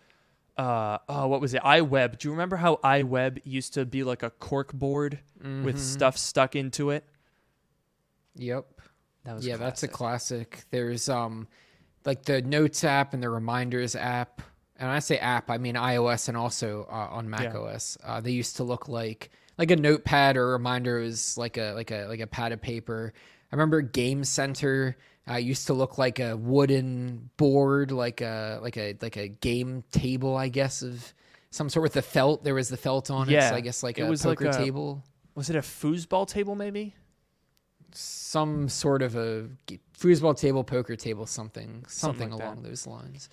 [0.58, 1.62] uh, oh, what was it?
[1.62, 2.18] iWeb.
[2.18, 5.64] Do you remember how iWeb used to be like a cork board mm-hmm.
[5.64, 7.04] with stuff stuck into it?
[8.34, 8.66] Yep.
[9.24, 9.66] That was yeah, classic.
[9.66, 10.64] that's a classic.
[10.70, 11.46] There's um,
[12.04, 14.42] like the Notes app and the Reminders app.
[14.76, 17.58] And I say app, I mean iOS and also uh, on Mac yeah.
[17.58, 17.96] OS.
[18.04, 21.72] Uh, they used to look like like a notepad or a reminder was like a
[21.72, 23.12] like a like a pad of paper.
[23.52, 24.96] I remember Game Center
[25.30, 29.84] uh, used to look like a wooden board, like a like a like a game
[29.90, 31.12] table, I guess, of
[31.50, 32.44] some sort with the felt.
[32.44, 33.46] There was the felt on yeah.
[33.46, 33.50] it.
[33.50, 35.04] So I guess like it a was poker like a, table.
[35.34, 36.94] Was it a foosball table, maybe?
[37.92, 39.48] Some sort of a
[39.98, 42.68] foosball table, poker table, something, something, something like along that.
[42.68, 43.28] those lines.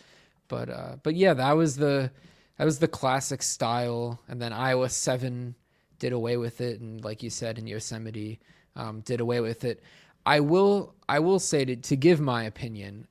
[0.48, 2.12] But uh, but yeah, that was the
[2.58, 5.56] that was the classic style, and then iOS seven
[6.00, 8.40] did away with it, and like you said, in Yosemite
[8.76, 9.82] um, did away with it.
[10.26, 13.08] I will I will say to to give my opinion,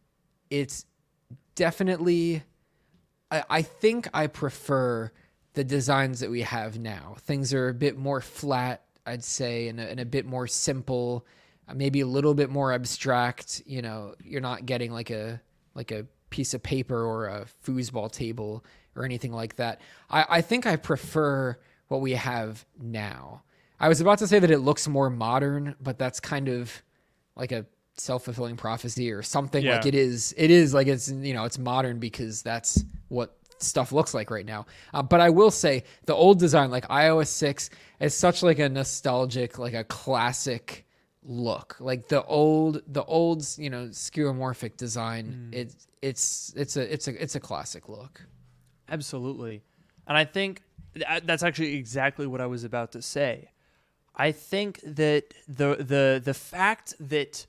[0.50, 0.86] it's
[1.54, 2.42] definitely
[3.30, 5.12] I, I think I prefer
[5.54, 7.16] the designs that we have now.
[7.20, 11.24] Things are a bit more flat, I'd say, and a, and a bit more simple,
[11.68, 13.62] uh, maybe a little bit more abstract.
[13.64, 15.40] You know, you're not getting like a
[15.74, 18.64] like a piece of paper or a foosball table
[18.96, 19.80] or anything like that.
[20.10, 21.56] I, I think I prefer
[21.88, 23.42] what we have now.
[23.78, 26.82] I was about to say that it looks more modern, but that's kind of
[27.36, 27.66] like a
[27.96, 29.76] self-fulfilling prophecy or something Yeah.
[29.76, 33.92] like it is it is like it's you know it's modern because that's what stuff
[33.92, 37.70] looks like right now uh, but i will say the old design like ios 6
[38.00, 40.84] is such like a nostalgic like a classic
[41.22, 45.54] look like the old the old you know skeuomorphic design Mm.
[45.54, 48.20] it's it's it's a it's a it's a classic look
[48.88, 49.62] Absolutely.
[50.06, 50.62] And I think
[50.94, 53.50] th- that's actually exactly what I was about to say.
[54.16, 57.46] I think that the the the fact that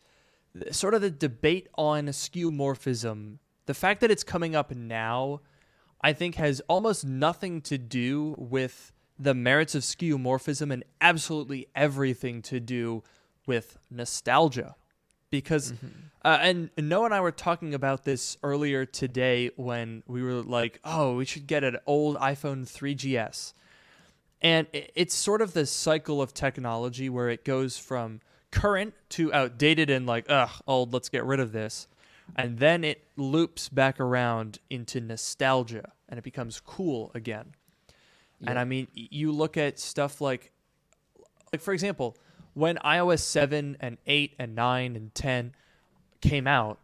[0.71, 5.41] sort of the debate on skeuomorphism, the fact that it's coming up now,
[6.01, 12.41] I think has almost nothing to do with the merits of skeuomorphism and absolutely everything
[12.43, 13.04] to do
[13.45, 14.75] with nostalgia.
[15.30, 15.73] Because,
[16.23, 20.80] uh, and Noah and I were talking about this earlier today when we were like,
[20.86, 23.54] oh, we should get an old iPhone 3GS.
[24.41, 28.21] And it's sort of this cycle of technology where it goes from
[28.52, 31.88] current to outdated and like, ugh, old, let's get rid of this.
[32.36, 37.54] And then it loops back around into nostalgia and it becomes cool again.
[38.45, 40.52] And I mean, you look at stuff like,
[41.52, 42.15] like for example,
[42.54, 45.54] when iOS 7 and 8 and 9 and 10
[46.21, 46.80] came out,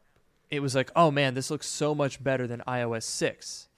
[0.50, 3.70] it was like, oh man, this looks so much better than iOS 6.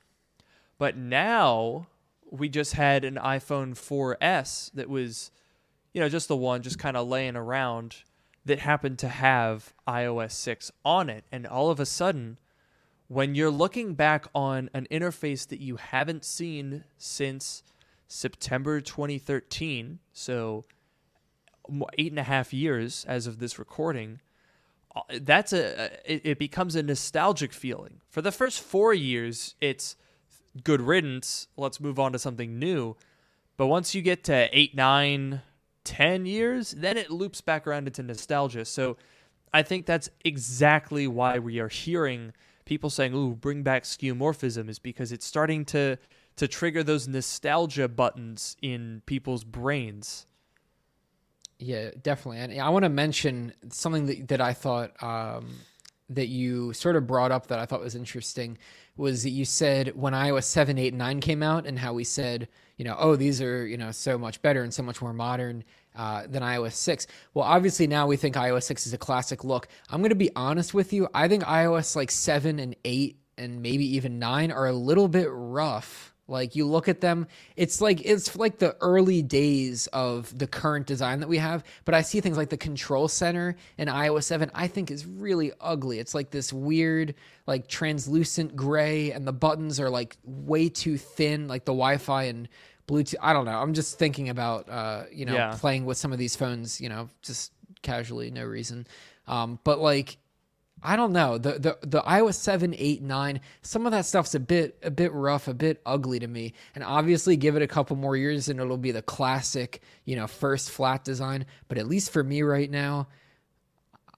[0.77, 1.87] But now
[2.33, 5.29] we just had an iPhone 4S that was,
[5.93, 7.97] you know, just the one just kind of laying around
[8.43, 11.25] that happened to have iOS 6 on it.
[11.31, 12.39] And all of a sudden,
[13.07, 17.61] when you're looking back on an interface that you haven't seen since
[18.07, 20.65] September 2013, so
[21.99, 24.21] eight and a half years as of this recording,
[24.95, 28.01] uh, that's a it, it becomes a nostalgic feeling.
[28.09, 29.95] For the first four years, it's
[30.63, 31.47] good riddance.
[31.57, 32.95] Let's move on to something new.
[33.57, 35.41] But once you get to eight, nine,
[35.83, 38.65] ten years, then it loops back around into nostalgia.
[38.65, 38.97] So
[39.53, 42.33] I think that's exactly why we are hearing
[42.65, 45.97] people saying, "Ooh, bring back skeuomorphism," is because it's starting to
[46.35, 50.25] to trigger those nostalgia buttons in people's brains.
[51.59, 52.39] Yeah, definitely.
[52.39, 55.59] And I want to mention something that, that I thought um,
[56.09, 58.57] that you sort of brought up that I thought was interesting
[58.95, 62.03] was that you said when iOS 7, 8, and 9 came out and how we
[62.03, 65.13] said, you know, oh, these are, you know, so much better and so much more
[65.13, 65.63] modern
[65.95, 67.07] uh, than iOS 6.
[67.33, 69.67] Well, obviously now we think iOS 6 is a classic look.
[69.89, 71.07] I'm going to be honest with you.
[71.13, 75.27] I think iOS like 7 and 8 and maybe even 9 are a little bit
[75.29, 76.12] rough.
[76.27, 80.87] Like you look at them, it's like it's like the early days of the current
[80.87, 81.63] design that we have.
[81.83, 85.51] But I see things like the control center in iOS 7, I think is really
[85.59, 85.99] ugly.
[85.99, 91.47] It's like this weird, like translucent gray, and the buttons are like way too thin,
[91.49, 92.47] like the Wi-Fi and
[92.87, 93.15] Bluetooth.
[93.21, 93.59] I don't know.
[93.59, 95.57] I'm just thinking about uh, you know, Yeah.
[95.59, 98.87] playing with some of these phones, you know, just casually, no reason.
[99.27, 100.17] Um, but like
[100.83, 101.37] I don't know.
[101.37, 105.13] The the the iOS 7, 8, 9, some of that stuff's a bit a bit
[105.13, 106.53] rough, a bit ugly to me.
[106.75, 110.27] And obviously give it a couple more years and it'll be the classic, you know,
[110.27, 111.45] first flat design.
[111.69, 113.07] But at least for me right now,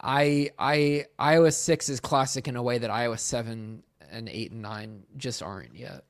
[0.01, 4.61] I I iOS 6 is classic in a way that iOS 7 and 8 and
[4.61, 6.03] 9 just aren't yet.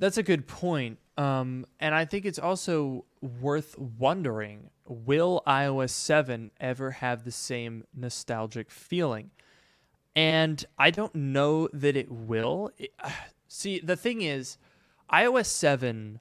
[0.00, 0.98] That's a good point.
[1.16, 7.84] Um, and I think it's also worth wondering will iOS 7 ever have the same
[7.94, 9.30] nostalgic feeling?
[10.16, 12.72] And I don't know that it will.
[12.78, 12.92] It-
[13.48, 14.58] see, the thing is,
[15.12, 16.20] iOS 7.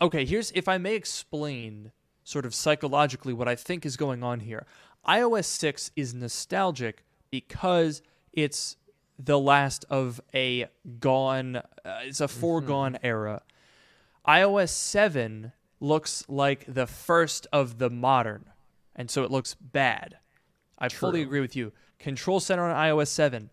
[0.00, 1.92] Okay, here's if I may explain
[2.24, 4.66] sort of psychologically what I think is going on here.
[5.06, 8.76] iOS 6 is nostalgic because it's
[9.18, 10.66] the last of a
[10.98, 11.62] gone, uh,
[12.02, 13.42] it's a foregone era.
[14.26, 18.46] iOS 7 looks like the first of the modern,
[18.94, 20.18] and so it looks bad.
[20.78, 21.72] I fully agree with you.
[21.98, 23.50] Control Center on iOS 7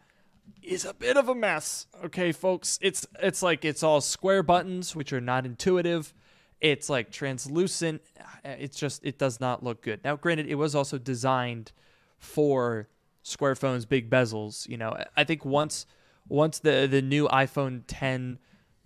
[0.62, 1.88] is a bit of a mess.
[2.06, 6.14] Okay, folks, it's it's like it's all square buttons which are not intuitive.
[6.62, 8.02] It's like translucent.
[8.44, 10.04] It's just it does not look good.
[10.04, 11.72] Now, granted, it was also designed
[12.18, 12.88] for
[13.22, 14.68] square phones, big bezels.
[14.68, 15.86] You know, I think once
[16.28, 18.40] once the the new iPhone 10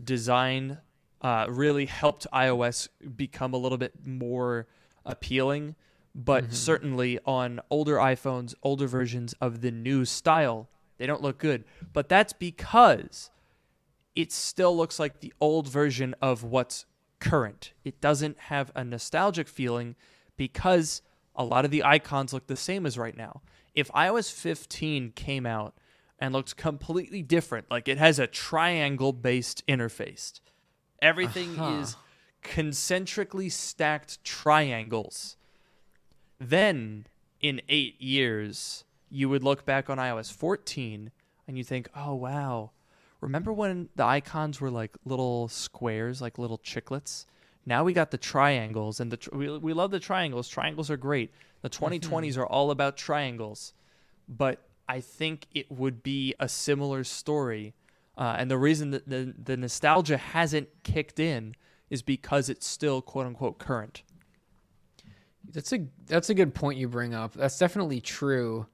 [0.03, 0.79] design
[1.21, 4.67] uh, really helped iOS become a little bit more
[5.05, 5.75] appealing.
[6.19, 11.63] But certainly on older iPhones, older versions of the new style, they don't look good.
[11.93, 13.29] But that's because
[14.15, 16.85] it still looks like the old version of what's
[17.19, 17.73] current.
[17.83, 19.95] It doesn't have a nostalgic feeling
[20.37, 21.03] because
[21.35, 23.41] a lot of the icons look the same as right now.
[23.75, 25.75] If iOS 15 came out
[26.17, 30.39] and looked completely different, like it has a triangle based interface,
[30.99, 31.79] everything Uh-huh.
[31.79, 31.95] is
[32.41, 35.36] concentrically stacked triangles,
[36.39, 37.05] then
[37.41, 41.11] in eight years, you would look back on iOS 14
[41.47, 42.71] and you think, oh, wow.
[43.21, 47.25] Remember when the icons were like little squares, like little chiclets?
[47.65, 50.47] Now we got the triangles, and the tr- we, we love the triangles.
[50.47, 51.31] Triangles are great.
[51.63, 53.73] The 2020s are all about triangles,
[54.29, 57.73] but I think it would be a similar story.
[58.17, 61.55] Uh, and the reason that the, the nostalgia hasn't kicked in
[61.89, 64.03] is because it's still quote unquote current.
[65.51, 67.33] That's a that's a good point you bring up.
[67.33, 68.67] That's definitely true.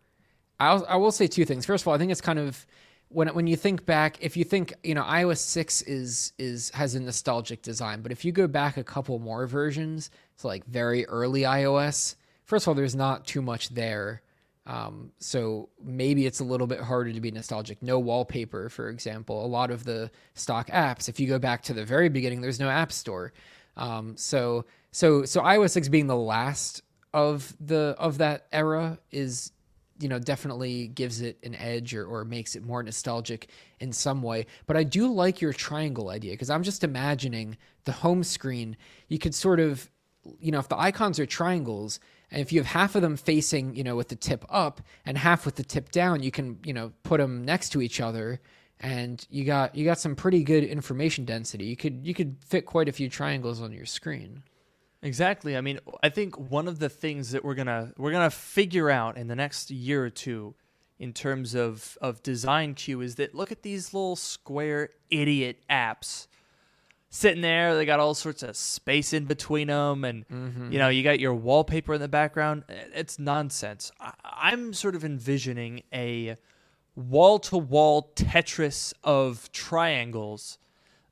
[0.60, 1.66] I'll, I will say two things.
[1.66, 2.66] First of all, I think it's kind of
[3.10, 6.96] when when you think back, if you think you know iOS six is is has
[6.96, 11.06] a nostalgic design, but if you go back a couple more versions, so like very
[11.06, 12.16] early iOS,
[12.46, 14.22] first of all, there's not too much there.
[14.66, 17.84] Um, so maybe it's a little bit harder to be nostalgic.
[17.84, 19.46] No wallpaper, for example.
[19.46, 22.62] A lot of the stock apps, if you go back to the very beginning, there's
[22.62, 23.34] no app store.
[23.76, 26.84] Um, so so so iOS 6 being the last
[27.14, 29.52] of the of that era is
[30.00, 34.22] you know definitely gives it an edge or, or makes it more nostalgic in some
[34.22, 34.46] way.
[34.68, 38.78] But i do like your triangle idea because i'm just imagining the home screen.
[39.10, 39.90] You could sort of
[40.40, 42.00] you know if the icons are triangles
[42.32, 45.18] and if you have half of them facing you know with the tip up and
[45.18, 48.40] half with the tip down you can you know put them next to each other
[48.80, 51.66] and you got you got some pretty good information density.
[51.66, 54.44] You could you could fit quite a few triangles on your screen
[55.04, 55.58] Exactly.
[55.58, 59.18] I mean, I think one of the things that we're gonna we're gonna figure out
[59.18, 60.56] in the next year or two,
[60.98, 66.28] in terms of of design cue, is that look at these little square idiot apps
[67.10, 67.76] sitting there.
[67.76, 70.72] They got all sorts of space in between them, and mm-hmm.
[70.72, 72.64] you know you got your wallpaper in the background.
[72.70, 73.92] It's nonsense.
[74.00, 76.38] I, I'm sort of envisioning a
[76.96, 80.60] wall to wall Tetris of triangles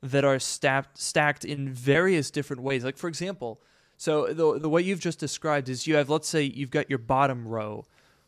[0.02, 2.84] that are stacked stacked in various different ways.
[2.84, 3.60] Like for example,
[4.02, 6.98] so the the way you've just described is you have let's say you've got your
[6.98, 7.84] bottom row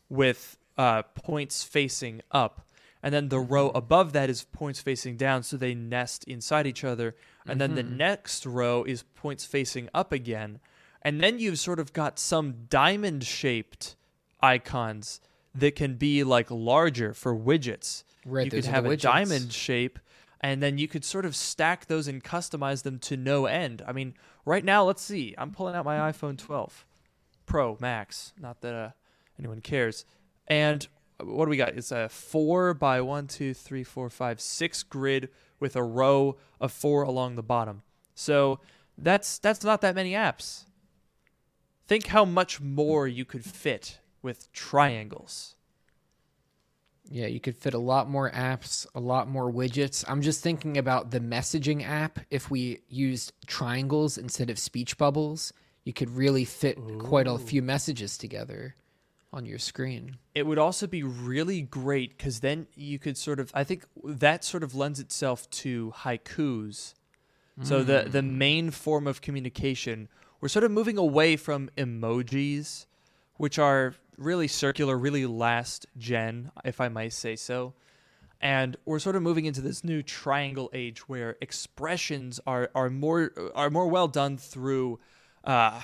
[0.07, 2.65] with uh, points facing up,
[3.03, 6.85] and then the row above that is points facing down, so they nest inside each
[6.85, 7.13] other,
[7.45, 10.61] and then the next row is points facing up again,
[11.01, 13.97] and then you've sort of got some diamond shaped
[14.39, 15.19] icons
[15.53, 18.05] that can be like larger for widgets.
[18.25, 19.01] Right, you could have a widgets.
[19.01, 19.99] diamond shape
[20.41, 23.81] and then you could sort of stack those and customize them to no end.
[23.87, 24.13] I mean,
[24.45, 25.35] right now, let's see.
[25.37, 26.85] I'm pulling out my iPhone 12
[27.45, 28.33] Pro Max.
[28.39, 28.89] Not that uh,
[29.39, 30.05] anyone cares.
[30.47, 30.87] And
[31.21, 31.75] what do we got?
[31.75, 35.29] It's a four by one, two, three, four, five, six grid
[35.59, 37.83] with a row of four along the bottom.
[38.13, 38.59] So
[38.97, 40.65] that's that's not that many apps.
[41.87, 45.54] Think how much more you could fit with triangles.
[47.09, 50.03] Yeah, you could fit a lot more apps, a lot more widgets.
[50.07, 52.19] I'm just thinking about the messaging app.
[52.31, 55.53] If we used triangles instead of speech bubbles,
[55.83, 58.75] you could really fit quite a few messages together
[59.31, 60.17] on your screen.
[60.33, 64.45] it would also be really great because then you could sort of i think that
[64.45, 66.93] sort of lends itself to haikus
[67.61, 68.31] so the the mm.
[68.31, 70.07] main form of communication
[70.39, 72.85] we're sort of moving away from emojis
[73.35, 77.73] which are really circular really last gen if i might say so.
[78.41, 83.31] And we're sort of moving into this new triangle age where expressions are are more
[83.55, 84.99] are more well done through
[85.43, 85.81] uh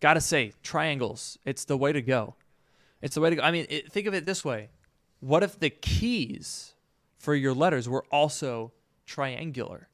[0.00, 1.38] gotta say triangles.
[1.44, 2.36] It's the way to go.
[3.02, 3.42] It's the way to go.
[3.42, 4.70] I mean it, think of it this way.
[5.20, 6.74] What if the keys
[7.18, 8.72] for your letters were also
[9.04, 9.88] triangular?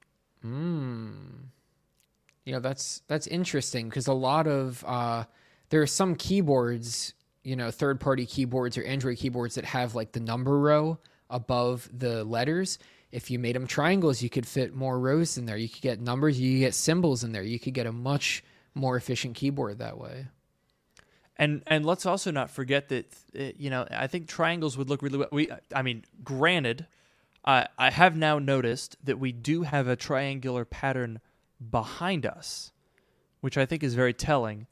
[2.45, 5.25] You know, that's that's interesting because a lot of uh,
[5.71, 7.15] there are some keyboards,
[7.49, 10.99] you know, third-party keyboards or Android keyboards that have like the number row
[11.31, 12.79] above the letters.
[13.11, 15.57] If you made them triangles, you could fit more rows in there.
[15.57, 17.43] You could get numbers, you could get symbols in there.
[17.43, 18.45] You could get a much
[18.75, 20.27] more efficient keyboard that way.
[21.37, 23.07] And and let's also not forget that
[23.39, 25.29] uh, you know I think triangles would look really well.
[25.33, 26.87] We I mean, granted,
[27.47, 31.21] I I have now noticed that we do have a triangular pattern
[31.71, 32.73] behind us,
[33.41, 34.67] which I think is very telling.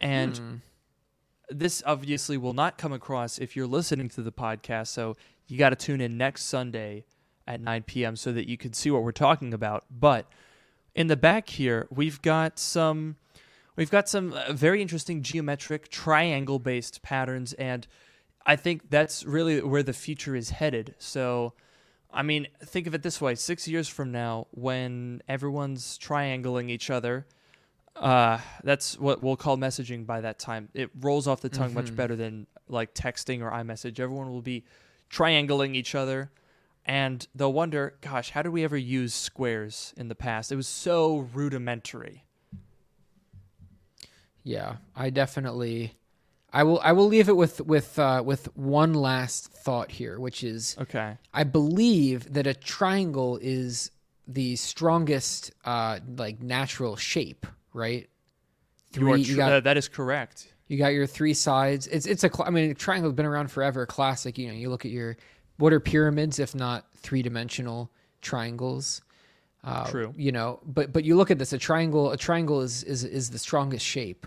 [0.00, 0.62] And
[1.50, 4.88] this obviously will not come across if you're listening to the podcast.
[4.88, 7.04] So you got to tune in next Sunday
[7.46, 8.16] at 9 p.m.
[8.16, 9.84] so that you can see what we're talking about.
[9.90, 10.26] But
[10.94, 13.16] in the back here, we've got some
[13.76, 17.86] we've got some uh, very interesting geometric triangle based patterns and
[18.44, 20.94] I think that's really where the future is headed.
[20.98, 21.52] So
[22.10, 26.88] I mean, think of it this way: six years from now, when everyone's triangling each
[26.88, 27.26] other,
[28.00, 30.06] uh, that's what we'll call messaging.
[30.06, 31.96] By that time, it rolls off the tongue much Mhm.
[31.96, 33.98] better than like texting or iMessage.
[34.00, 34.64] Everyone will be
[35.08, 36.30] triangling each other,
[36.84, 40.52] and they'll wonder, "Gosh, how did we ever use squares in the past?
[40.52, 42.24] It was so rudimentary."
[44.42, 45.94] Yeah, I definitely.
[46.52, 46.80] I will.
[46.80, 51.18] I will leave it with with uh, with one last thought here, which is Okay.
[51.34, 53.90] I believe that a triangle is
[54.26, 57.46] the strongest, uh, like natural shape,
[57.78, 58.08] right?
[58.94, 60.52] You are Three- tr- you got- uh, that is correct.
[60.66, 61.86] You got your three sides.
[61.86, 62.28] It's it's a.
[62.28, 63.86] Cl- I mean, a triangle's been around forever.
[63.86, 64.36] Classic.
[64.36, 65.16] You know, you look at your
[65.56, 69.00] what are pyramids if not three dimensional triangles?
[69.64, 70.12] Uh, True.
[70.16, 71.54] You know, but but you look at this.
[71.54, 72.12] A triangle.
[72.12, 74.26] A triangle is is is the strongest shape,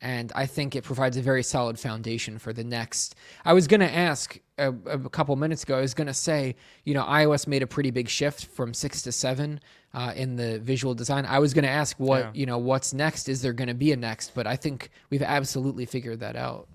[0.00, 3.16] and I think it provides a very solid foundation for the next.
[3.44, 5.76] I was going to ask a, a couple minutes ago.
[5.76, 9.02] I was going to say, you know, iOS made a pretty big shift from six
[9.02, 9.60] to seven
[9.94, 11.26] uh, in the visual design.
[11.26, 12.30] I was going to ask what Yeah.
[12.34, 13.28] you know what's next.
[13.28, 14.34] Is there going to be a next?
[14.34, 16.68] But I think we've absolutely figured that out.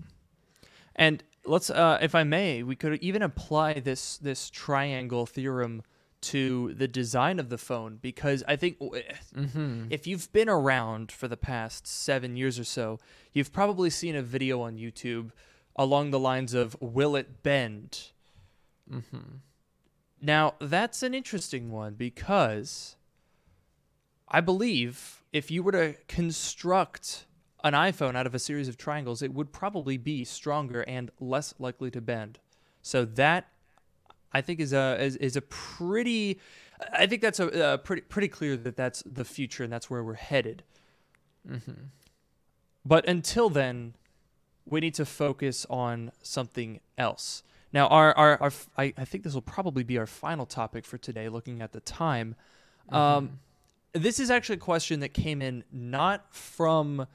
[0.96, 5.82] And let's, uh, if I may, we could even apply this this triangle theorem
[6.30, 9.86] to the design of the phone because I think Mm-hmm.
[9.90, 12.98] if you've been around for the past seven years or so,
[13.32, 15.30] you've probably seen a video on YouTube
[15.76, 18.10] along the lines of "Will it bend?"
[18.90, 19.38] Mm-hmm.
[20.20, 22.96] Now that's an interesting one because
[24.28, 27.26] I believe if you were to construct
[27.62, 31.54] an iPhone out of a series of triangles, it would probably be stronger and less
[31.58, 32.38] likely to bend.
[32.82, 33.48] So that
[34.34, 36.40] I think is a is, is a pretty.
[36.92, 40.02] I think that's a, a pretty pretty clear that that's the future and that's where
[40.02, 40.64] we're headed.
[41.48, 41.72] Mm-hmm.
[42.84, 43.94] But until then,
[44.66, 47.42] we need to focus on something else.
[47.72, 50.98] Now, our, our, our I, I think this will probably be our final topic for
[50.98, 52.36] today, looking at the time.
[52.90, 53.40] Um,
[53.92, 57.06] this is actually a question that came in not from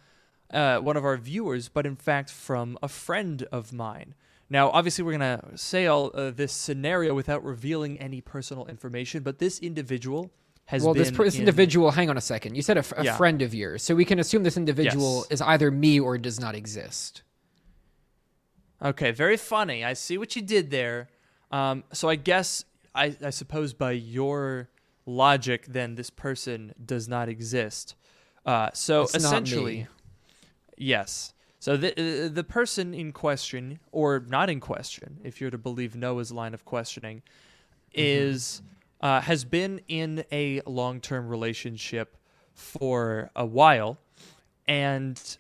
[0.52, 4.16] uh, one of our viewers, but in fact from a friend of mine.
[4.50, 9.22] Now, obviously, we're going to say all uh, this scenario without revealing any personal information,
[9.22, 10.32] but this individual
[10.66, 11.04] has well, been.
[11.04, 11.92] this, per- this in- individual.
[11.92, 12.56] Hang on a second.
[12.56, 13.18] You said a, f- a Yeah.
[13.18, 15.32] friend of yours, so we can assume this individual Yes.
[15.32, 17.22] is either me or does not exist.
[18.82, 19.84] Okay, very funny.
[19.84, 21.10] I see what you did there.
[21.52, 22.64] Um, so I guess
[22.96, 24.70] I, I suppose by your
[25.06, 27.96] logic, then this person does not exist.
[28.46, 29.88] Uh, so It's essentially,
[30.78, 31.34] yes.
[31.60, 35.96] So the uh, the person in question, or not in question, if you're to believe
[35.96, 37.22] Noah's line of questioning,
[37.94, 38.62] is
[39.02, 42.18] uh, has been in a long term relationship
[42.54, 43.98] for a while,
[44.68, 45.38] and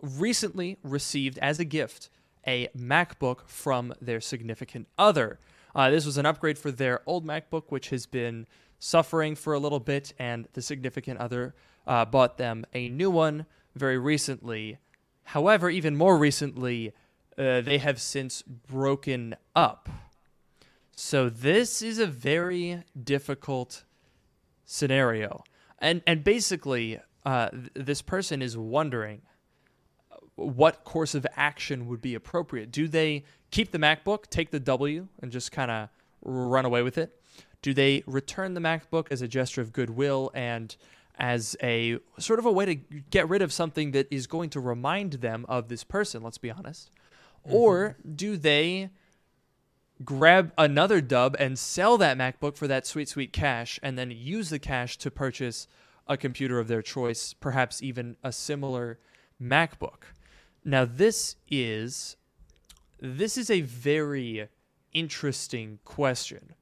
[0.00, 2.08] recently received as a gift
[2.46, 5.38] a MacBook from their significant other.
[5.74, 8.46] Uh, this was an upgrade for their old MacBook, which has been
[8.78, 11.54] suffering for a little bit, and the significant other
[11.86, 14.78] uh, bought them a new one very recently.
[15.24, 16.92] However, even more recently,
[17.38, 19.88] uh, they have since broken up.
[20.94, 23.84] So this is a very difficult
[24.64, 25.42] scenario,
[25.78, 29.22] and and basically, uh, th- this person is wondering
[30.36, 32.70] what course of action would be appropriate.
[32.70, 35.88] Do they keep the MacBook, take the W, and just kind of
[36.22, 37.20] run away with it?
[37.62, 40.74] Do they return the MacBook as a gesture of goodwill and
[41.22, 44.58] as a sort of a way to get rid of something that is going to
[44.58, 46.90] remind them of this person, let's be honest?
[47.44, 48.90] Or do they
[50.04, 54.50] grab another dub and sell that MacBook for that sweet, sweet cash and then use
[54.50, 55.68] the cash to purchase
[56.08, 58.98] a computer of their choice, perhaps even a similar
[59.40, 60.02] MacBook?
[60.64, 62.16] Now this is
[63.00, 64.48] this is a very
[64.92, 66.54] interesting question.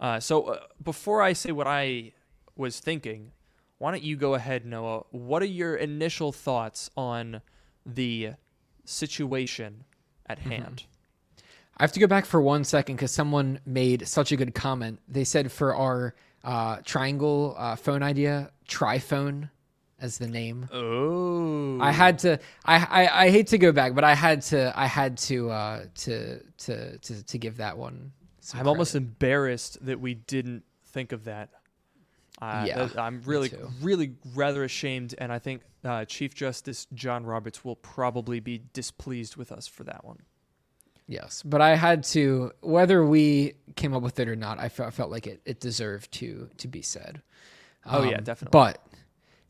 [0.00, 2.12] Uh, so uh, before I say what I
[2.56, 3.32] was thinking,
[3.78, 5.04] why don't you go ahead, Noah?
[5.10, 7.42] What are your initial thoughts on
[7.86, 8.32] the
[8.84, 9.84] situation
[10.26, 10.84] at hand?
[11.76, 15.00] I have to go back for one second because someone made such a good comment.
[15.06, 19.50] They said for our uh, triangle uh, phone idea, TriPhone
[20.00, 20.68] as the name.
[20.72, 22.38] Oh, I had to.
[22.64, 24.72] I, I I hate to go back, but I had to.
[24.76, 28.12] I had to uh, to to to to give that one.
[28.40, 31.50] some I'm almost embarrassed that we didn't think of that.
[32.40, 33.50] Uh, Yeah, I'm really,
[33.82, 39.36] really rather ashamed, and I think uh, Chief Justice John Roberts will probably be displeased
[39.36, 40.20] with us for that one.
[41.06, 42.52] Yes, but I had to.
[42.60, 46.12] Whether we came up with it or not, I felt, felt like it, it deserved
[46.12, 47.22] to to be said.
[47.86, 48.50] Oh, yeah, Um, definitely.
[48.52, 48.84] But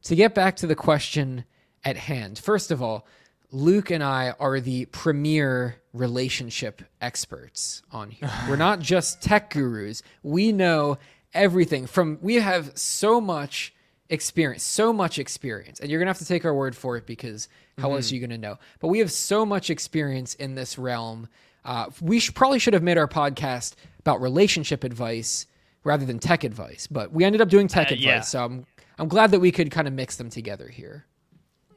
[0.04, 1.44] to get back to the question
[1.84, 3.06] at hand, first of all,
[3.50, 8.30] Luke and I are the premier relationship experts on here.
[8.48, 10.02] We're not just tech gurus.
[10.22, 10.98] We know
[11.34, 13.74] everything from we have so much
[14.08, 15.80] experience, so much experience.
[15.80, 17.48] And you're to have to take our word for it because
[17.78, 18.58] how else are you to know?
[18.80, 21.28] But we have so much experience in this realm.
[21.64, 25.46] Uh, we should, probably should have made our podcast about relationship advice
[25.84, 28.04] rather than tech advice, but we ended up doing tech Uh, advice.
[28.04, 28.20] yeah.
[28.22, 28.66] So I'm
[28.98, 31.04] I'm glad that we could kind of mix them together here.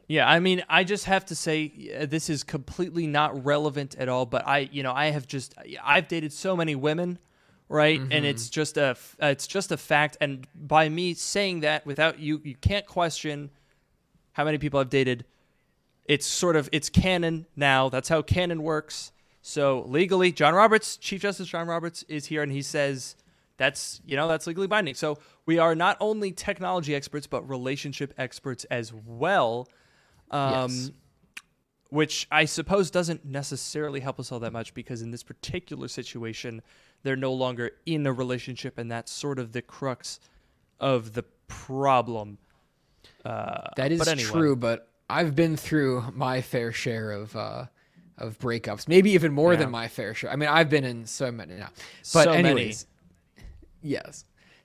[0.07, 4.09] Yeah, I mean, I just have to say uh, this is completely not relevant at
[4.09, 4.25] all.
[4.25, 7.19] But I, you know, I have just I've dated so many women,
[7.72, 7.99] right?
[8.11, 10.17] And it's just a uh, it's just a fact.
[10.22, 13.49] And by me saying that, without you, you can't question
[14.34, 15.26] how many people I've dated.
[16.05, 17.89] It's sort of it's canon now.
[17.89, 19.11] That's how canon works.
[19.41, 23.15] So legally, John Roberts, Chief Justice John Roberts, is here, and he says
[23.57, 24.95] that's you know that's legally binding.
[24.95, 29.67] So we are not only technology experts, but relationship experts as well.
[30.30, 30.91] Um, Yes.
[31.91, 36.61] Which I suppose doesn't necessarily help us all that much because in this particular situation,
[37.03, 40.19] they're no longer in a relationship, and that's sort of the crux
[40.79, 42.37] of the problem.
[43.25, 44.29] Uh, That is but anyway.
[44.29, 47.65] true, but I've been through my fair share of uh,
[48.17, 49.59] of breakups, maybe even more Yeah.
[49.59, 50.31] than my fair share.
[50.31, 51.69] I mean, I've been in so many now.
[52.13, 52.49] But So many.
[52.49, 52.87] anyways,
[53.81, 54.23] yes.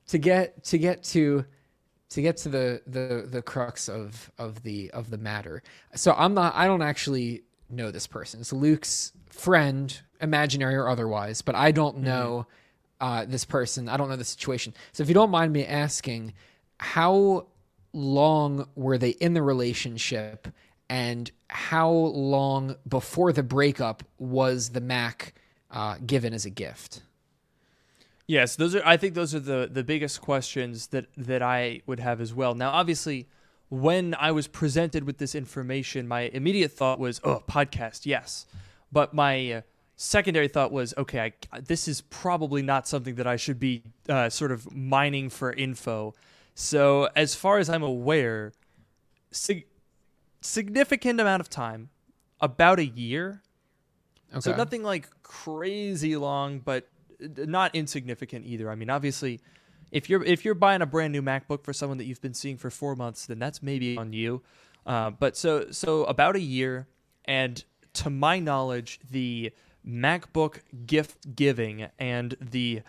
[0.08, 1.44] To get to get to
[2.10, 5.62] to get to the the the crux of of the of the matter.
[5.94, 8.40] So I'm not I don't actually know this person.
[8.40, 12.46] It's Luke's friend, imaginary or otherwise, but I don't know
[13.00, 13.88] uh, this person.
[13.88, 14.74] I don't know the situation.
[14.92, 16.32] So if you don't mind me asking,
[16.78, 17.46] how
[17.92, 20.48] long were they in the relationship
[20.88, 25.34] and how long before the breakup was the Mac
[25.70, 27.02] uh, given as a gift?
[28.28, 28.82] Yes, those are.
[28.84, 32.54] I think those are the the biggest questions that that I would have as well.
[32.54, 33.28] Now, obviously,
[33.68, 38.46] when I was presented with this information, my immediate thought was, "Oh, podcast, yes,"
[38.90, 39.60] but my uh,
[39.94, 44.28] secondary thought was, "Okay, I, this is probably not something that I should be uh,
[44.28, 46.14] sort of mining for info."
[46.54, 48.52] So, as far as I'm aware,
[49.30, 49.66] sig-
[50.40, 51.90] significant amount of time,
[52.40, 53.42] about a year.
[54.32, 54.40] Okay.
[54.40, 56.88] So nothing like crazy long, but
[57.20, 58.70] not insignificant either.
[58.70, 59.40] I mean, obviously,
[59.90, 62.56] if you're if you're buying a brand new MacBook for someone that you've been seeing
[62.56, 64.42] for four months, then that's maybe on you.
[64.84, 66.86] Uh, but so so about a year,
[67.24, 67.64] and
[67.94, 69.52] to my knowledge, the
[69.86, 72.82] MacBook gift giving and the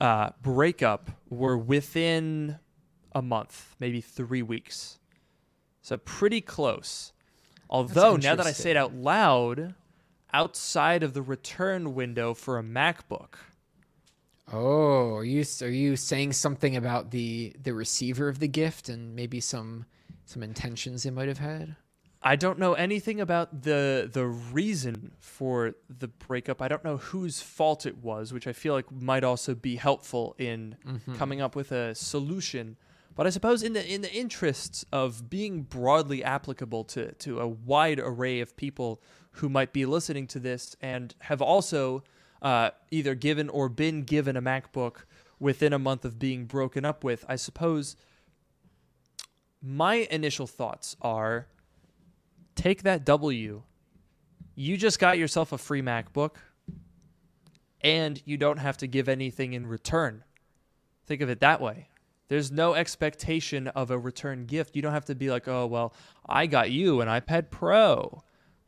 [0.00, 2.58] uh, breakup were within
[3.12, 4.98] a month, maybe three weeks.
[5.82, 7.12] So pretty close.
[7.70, 9.74] Although now that I say it out loud,
[10.32, 13.36] outside of the return window for a MacBook.
[14.52, 19.16] Oh, are you are you saying something about the the receiver of the gift and
[19.16, 19.86] maybe some
[20.26, 21.76] some intentions they might have had?
[22.26, 26.62] I don't know anything about the the reason for the breakup.
[26.62, 30.34] I don't know whose fault it was, which I feel like might also be helpful
[30.38, 31.14] in mm-hmm.
[31.16, 32.76] coming up with a solution.
[33.14, 37.46] But I suppose in the in the interests of being broadly applicable to to a
[37.46, 42.04] wide array of people who might be listening to this and have also
[42.44, 45.06] uh, either given or been given a MacBook
[45.40, 47.96] within a month of being broken up with, I suppose
[49.62, 51.48] my initial thoughts are
[52.54, 53.62] take that W.
[54.54, 56.36] You just got yourself a free MacBook
[57.80, 60.22] and you don't have to give anything in return.
[61.06, 61.88] Think of it that way.
[62.28, 64.76] There's no expectation of a return gift.
[64.76, 65.94] You don't have to be like, "Oh, well,
[66.26, 68.22] I got you an iPad Pro."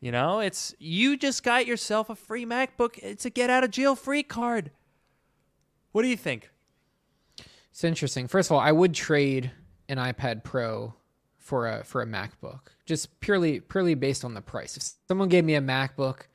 [0.07, 2.97] You know, it's you just got yourself a free MacBook.
[3.03, 4.71] It's a get out of jail free card.
[5.91, 6.49] What do you think?
[7.73, 8.29] It's interesting.
[8.29, 9.51] First of all, I would trade
[9.89, 10.95] an iPad Pro
[11.39, 14.77] for a for a MacBook, just purely purely based on the price.
[14.77, 16.29] If someone gave me a MacBook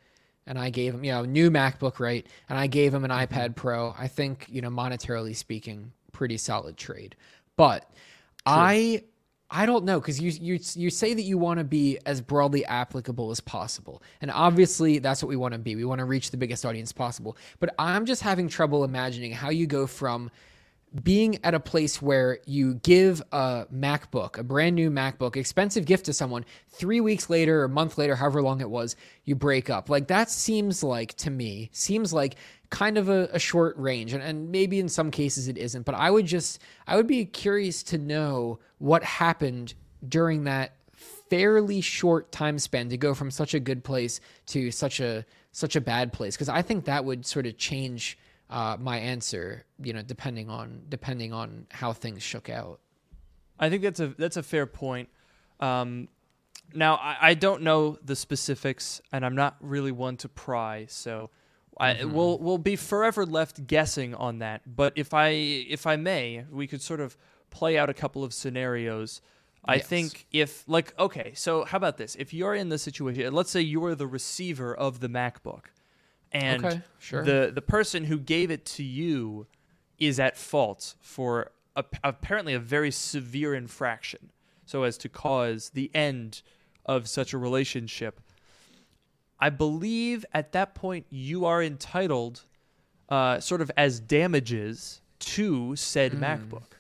[0.46, 3.34] and I gave them, you know, new MacBook, right, and I gave them an mm-hmm.
[3.34, 7.16] iPad Pro, I think, you know, monetarily speaking, pretty solid trade.
[7.56, 7.90] But
[8.46, 9.06] I
[9.54, 12.66] I don't know because you you you say that you want to be as broadly
[12.66, 15.76] applicable as possible, and obviously that's what we want to be.
[15.76, 17.36] We want to reach the biggest audience possible.
[17.60, 20.32] But I'm just having trouble imagining how you go from
[21.04, 26.06] being at a place where you give a MacBook, a brand new MacBook, expensive gift
[26.06, 29.70] to someone, three weeks later or a month later, however long it was, you break
[29.70, 29.90] up.
[29.90, 32.36] Like that seems like to me, seems like
[32.72, 34.14] kind of a, a short range.
[34.14, 37.24] And, and maybe in some cases it isn't, but I would just, I would be
[37.26, 39.76] curious to know what happened
[40.10, 40.74] during that
[41.30, 45.76] fairly short time span to go from such a good place to such a, such
[45.76, 46.36] a bad place.
[46.36, 48.18] Cause I think that would sort of change
[48.50, 52.80] uh, my answer, you know, depending on depending on how things shook out.
[53.60, 55.10] I think that's a that's a fair point.
[55.60, 56.08] Um,
[56.74, 61.30] Now, I, I don't know the specifics, and I'm not really one to pry, so
[61.78, 62.12] I Mm-hmm.
[62.14, 64.62] we'll we'll be forever left guessing on that.
[64.76, 67.18] But if I if I may, we could sort of
[67.50, 69.22] play out a couple of scenarios.
[69.66, 69.88] I Yes.
[69.88, 72.16] think if like okay, so how about this?
[72.16, 75.66] If you're in the situation, let's say you are the receiver of the MacBook,
[76.32, 77.24] and Okay, sure.
[77.24, 79.48] the the person who gave it to you
[80.00, 84.32] is at fault for a, apparently a very severe infraction,
[84.66, 86.42] so as to cause the end
[86.86, 88.20] of such a relationship.
[89.42, 92.46] I believe at that point you are entitled,
[93.10, 96.74] uh, sort of as damages to said MacBook,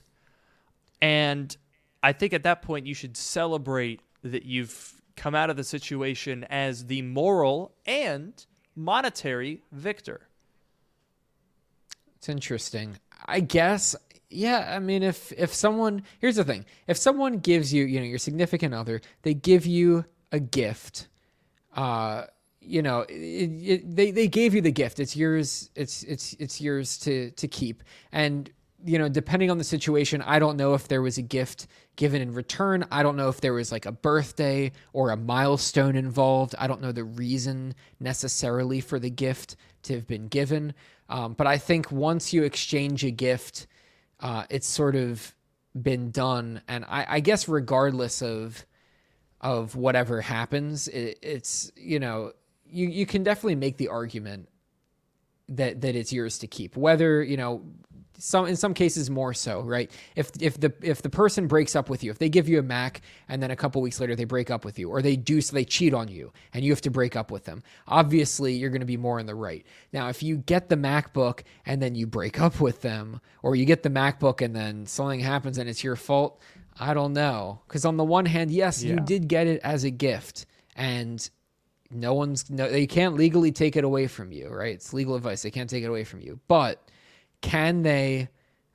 [1.01, 1.55] and
[2.03, 6.45] I think at that point you should celebrate that you've come out of the situation
[6.45, 8.33] as the moral and
[8.75, 10.21] monetary victor.
[12.15, 12.97] It's interesting.
[13.25, 13.95] I guess
[14.29, 16.65] yeah, I mean if if someone here's the thing.
[16.87, 21.07] If someone gives you, you know, your significant other, they give you a gift.
[21.75, 22.25] Uh
[22.61, 24.99] you know, it, it, they they gave you the gift.
[24.99, 25.69] It's yours.
[25.75, 27.83] It's it's it's yours to to keep.
[28.11, 28.49] And
[28.83, 32.21] you know, depending on the situation, I don't know if there was a gift given
[32.21, 32.85] in return.
[32.91, 36.55] I don't know if there was like a birthday or a milestone involved.
[36.57, 40.73] I don't know the reason necessarily for the gift to have been given.
[41.09, 43.67] Um, but I think once you exchange a gift,
[44.19, 45.35] uh, it's sort of
[45.79, 46.61] been done.
[46.67, 48.65] And I, I guess regardless of
[49.41, 52.31] of whatever happens, it, it's you know
[52.71, 54.49] you you can definitely make the argument
[55.49, 56.75] that that it's yours to keep.
[56.77, 57.63] Whether you know
[58.21, 59.91] some in some cases more so, right?
[60.15, 62.63] If if the if the person breaks up with you, if they give you a
[62.63, 65.41] Mac and then a couple weeks later they break up with you, or they do
[65.41, 68.69] so they cheat on you and you have to break up with them, obviously you're
[68.69, 69.65] going to be more in the right.
[69.91, 73.65] Now, if you get the MacBook and then you break up with them, or you
[73.65, 76.39] get the MacBook and then something happens and it's your fault,
[76.79, 77.61] I don't know.
[77.67, 80.45] Because on the one hand, yes, you did get it as a gift,
[80.75, 81.27] and
[81.91, 85.41] no one's no they can't legally take it away from you right it's legal advice
[85.41, 86.89] they can't take it away from you but
[87.41, 88.29] can they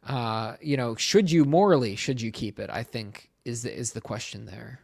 [0.06, 3.92] uh you know should you morally should you keep it i think is the is
[3.92, 4.80] the question there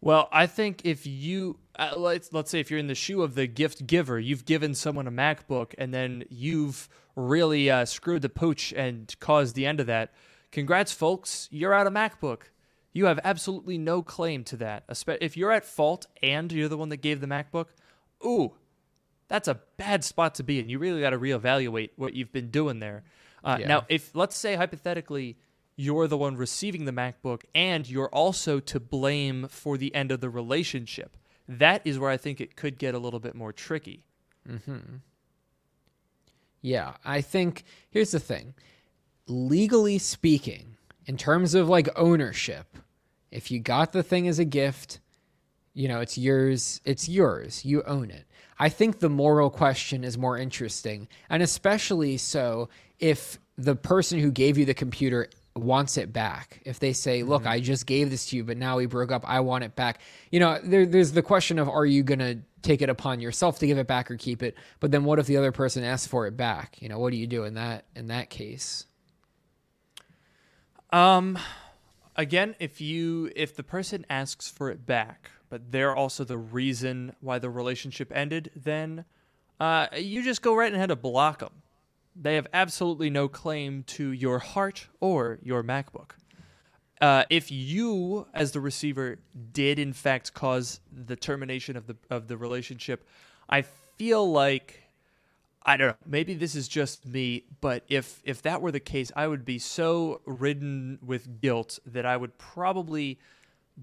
[0.00, 3.34] Well, I think if you uh, let's let's say if you're in the shoe of
[3.34, 8.28] the gift giver, you've given someone a MacBook and then you've really uh, screwed the
[8.28, 10.12] pooch and caused the end of that.
[10.52, 11.48] Congrats, folks!
[11.50, 12.42] You're out of MacBook.
[12.98, 14.82] You have absolutely no claim to that.
[15.20, 17.66] If you're at fault and you're the one that gave the MacBook,
[18.26, 18.54] ooh,
[19.28, 20.68] that's a bad spot to be in.
[20.68, 23.04] You really got to reevaluate what you've been doing there.
[23.44, 23.68] Uh, Yeah.
[23.68, 25.36] Now, if let's say hypothetically
[25.76, 30.20] you're the one receiving the MacBook and you're also to blame for the end of
[30.20, 34.02] the relationship, that is where I think it could get a little bit more tricky.
[36.62, 38.54] yeah i think here's the thing
[39.28, 40.76] legally speaking
[41.06, 42.66] in terms of like ownership
[43.30, 45.00] if you got the thing as a gift
[45.78, 47.64] you know it's yours it's yours.
[47.64, 48.24] You own it.
[48.58, 52.68] I think the moral question is more interesting and especially so
[52.98, 56.60] if the person who gave you the computer wants it back.
[56.64, 59.22] If they say look i just gave this to you but now we broke up.
[59.24, 60.00] I want it back.
[60.32, 63.60] You know there, there's the question of are you going to take it upon yourself
[63.60, 64.56] to give it back or keep it?
[64.80, 66.82] But then what if the other person asks for it back?
[66.82, 68.84] You know what do you do in that in that case?
[70.90, 71.38] Um,
[72.18, 77.14] again, if you if the person asks for it back, but they're also the reason
[77.20, 79.06] why the relationship ended, then
[79.58, 81.62] uh, you just go right ahead and block them.
[82.14, 86.10] They have absolutely no claim to your heart or your MacBook.
[87.00, 89.20] Uh, if you, as the receiver,
[89.52, 93.06] did in fact cause the termination of the of the relationship,
[93.48, 94.87] I feel like
[95.62, 95.96] I don't know.
[96.06, 99.58] Maybe this is just me, but if if that were the case, I would be
[99.58, 103.18] so ridden with guilt that I would probably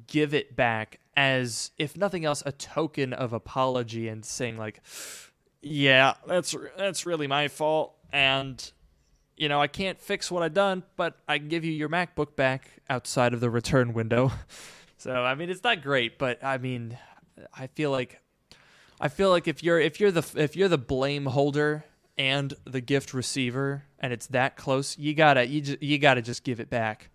[0.08, 4.82] give it back as if nothing else a token of apology and saying like
[5.62, 8.72] yeah, that's that's really my fault and
[9.38, 12.36] you know, I can't fix what I've done, but I can give you your MacBook
[12.36, 14.32] back outside of the return window.
[14.98, 16.98] So, I mean, it's not great, but I mean,
[17.54, 18.22] I feel like
[19.00, 21.86] I feel like if you're if you're the if you're the blame holder
[22.18, 26.44] and the gift receiver and it's that close, you gotta you just, you gotta just
[26.44, 27.10] give it back.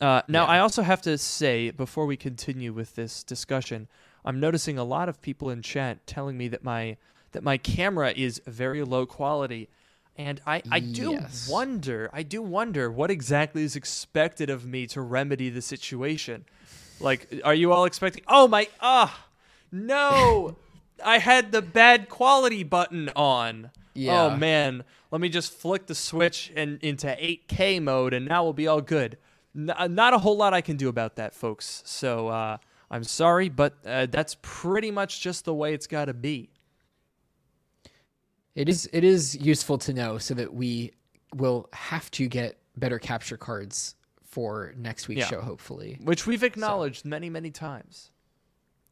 [0.00, 0.50] Uh, now, Yeah.
[0.52, 3.88] I also have to say before we continue with this discussion,
[4.24, 6.96] I'm noticing a lot of people in chat telling me that my
[7.32, 9.68] that my camera is very low quality,
[10.16, 11.46] and I I do Yes.
[11.48, 16.44] wonder I do wonder what exactly is expected of me to remedy the situation.
[17.00, 18.22] Like, are you all expecting?
[18.26, 19.26] Oh my ah,
[19.70, 20.56] no!
[21.04, 23.70] I had the bad quality button on.
[23.94, 24.24] Yeah.
[24.24, 28.52] Oh man, let me just flick the switch and into 8K mode, and now we'll
[28.52, 29.16] be all good.
[29.56, 31.82] N- uh, not a whole lot I can do about that, folks.
[31.86, 32.58] So uh,
[32.90, 36.50] I'm sorry, but uh, that's pretty much just the way it's got to be.
[38.54, 40.92] It is it is useful to know so that we
[41.34, 43.94] will have to get better capture cards
[44.24, 45.26] for next week's Yeah.
[45.28, 45.98] show, hopefully.
[46.02, 48.10] Which we've acknowledged many, many times.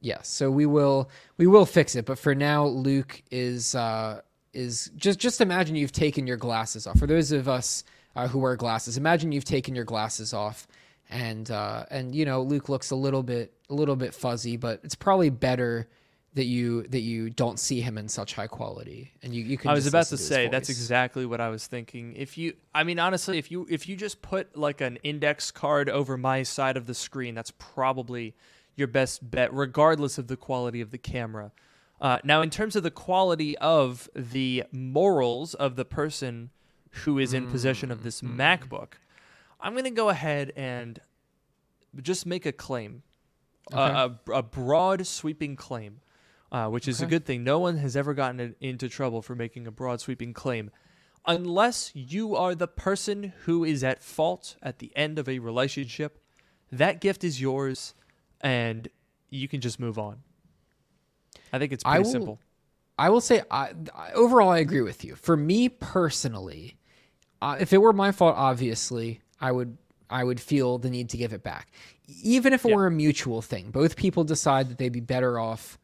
[0.04, 2.04] Yes, so we will we will fix it.
[2.04, 4.20] But for now, Luke is uh,
[4.52, 6.98] is just just imagine you've taken your glasses off.
[6.98, 7.84] For those of us
[8.14, 10.68] uh, who wear glasses, imagine you've taken your glasses off,
[11.08, 14.80] and uh, and you know Luke looks a little bit a little bit fuzzy, but
[14.84, 15.88] it's probably better
[16.34, 19.70] that you that you don't see him in such high quality, and you you can.
[19.70, 22.14] I was about listen to say that's exactly what I was thinking.
[22.14, 25.88] If you, I mean, honestly, if you if you just put like an index card
[25.88, 28.34] over my side of the screen, that's probably
[28.76, 31.52] your best bet, regardless of the quality of the camera.
[32.00, 36.50] Uh, now, in terms of the quality of the morals of the person
[37.04, 38.94] who is in possession of this MacBook,
[39.60, 41.00] I'm going to go ahead and
[42.02, 43.02] just make a claim,
[43.72, 46.00] uh, a, a broad, sweeping claim,
[46.52, 47.42] uh, which is a good thing.
[47.42, 50.70] No one has ever gotten into trouble for making a broad, sweeping claim.
[51.26, 56.22] Unless you are the person who is at fault at the end of a relationship,
[56.70, 57.94] that gift is yours
[58.44, 58.86] and
[59.30, 60.18] you can just move on.
[61.52, 62.40] I think it's I pretty will- simple.
[62.96, 65.16] I will say, I, I- overall, I agree with you.
[65.16, 66.76] For me personally,
[67.42, 69.76] uh, if it were my fault, obviously, I would
[70.10, 71.72] I would feel the need to give it back,
[72.22, 72.76] even if it Yeah.
[72.76, 73.70] were a mutual thing.
[73.72, 75.78] Both people decide that they'd be better off,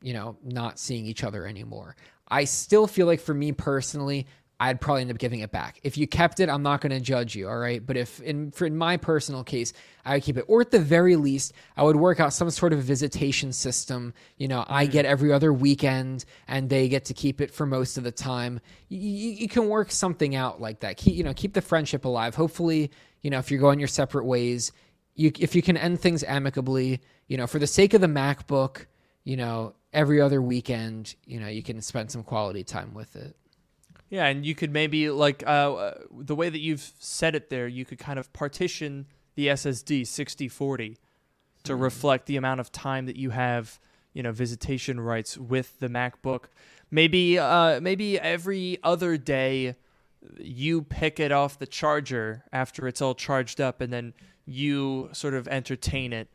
[0.00, 1.94] you know, not seeing each other anymore.
[2.28, 4.26] I still feel like for me personally,
[4.58, 5.80] I'd probably end up giving it back.
[5.82, 7.84] If you kept it, I'm not going to judge you, all right?
[7.84, 10.78] But if in for in my personal case, I would keep it, or at the
[10.78, 14.14] very least, I would work out some sort of visitation system.
[14.38, 14.90] You know, I mm.
[14.90, 18.60] get every other weekend, and they get to keep it for most of the time.
[18.88, 20.96] You, you, you can work something out like that.
[20.96, 22.34] Keep you know, keep the friendship alive.
[22.34, 22.90] Hopefully,
[23.20, 24.72] you know, if you're going your separate ways,
[25.14, 28.86] you if you can end things amicably, you know, for the sake of the MacBook,
[29.24, 33.36] you know, every other weekend, you know, you can spend some quality time with it.
[34.08, 37.66] Yeah, and you could maybe like uh, uh, the way that you've said it there,
[37.66, 40.96] you could kind of partition the SSD 60/40
[41.64, 43.80] to reflect the amount of time that you have,
[44.12, 46.44] you know, visitation rights with the MacBook.
[46.90, 49.74] Maybe uh, maybe every other day
[50.38, 55.34] you pick it off the charger after it's all charged up, and then you sort
[55.34, 56.28] of entertain it.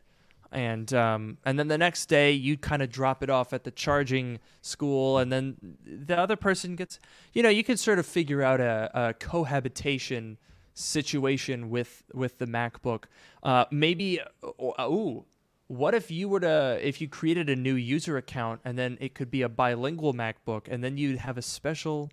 [0.52, 3.70] And um, and then the next day you kind of drop it off at the
[3.70, 6.98] charging school, and then the other person gets,
[7.32, 10.36] you know, you could sort of figure out a, a cohabitation
[10.74, 13.04] situation with with the MacBook.
[13.42, 15.24] Uh, maybe, oh, ooh,
[15.68, 19.14] what if you were to if you created a new user account and then it
[19.14, 22.10] could be a bilingual MacBook, and then you'd have a special,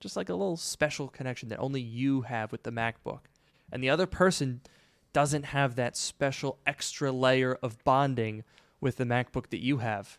[0.00, 3.20] just like a little special connection that only you have with the MacBook,
[3.70, 4.62] and the other person
[5.12, 8.44] doesn't have that special extra layer of bonding
[8.80, 10.18] with the MacBook that you have.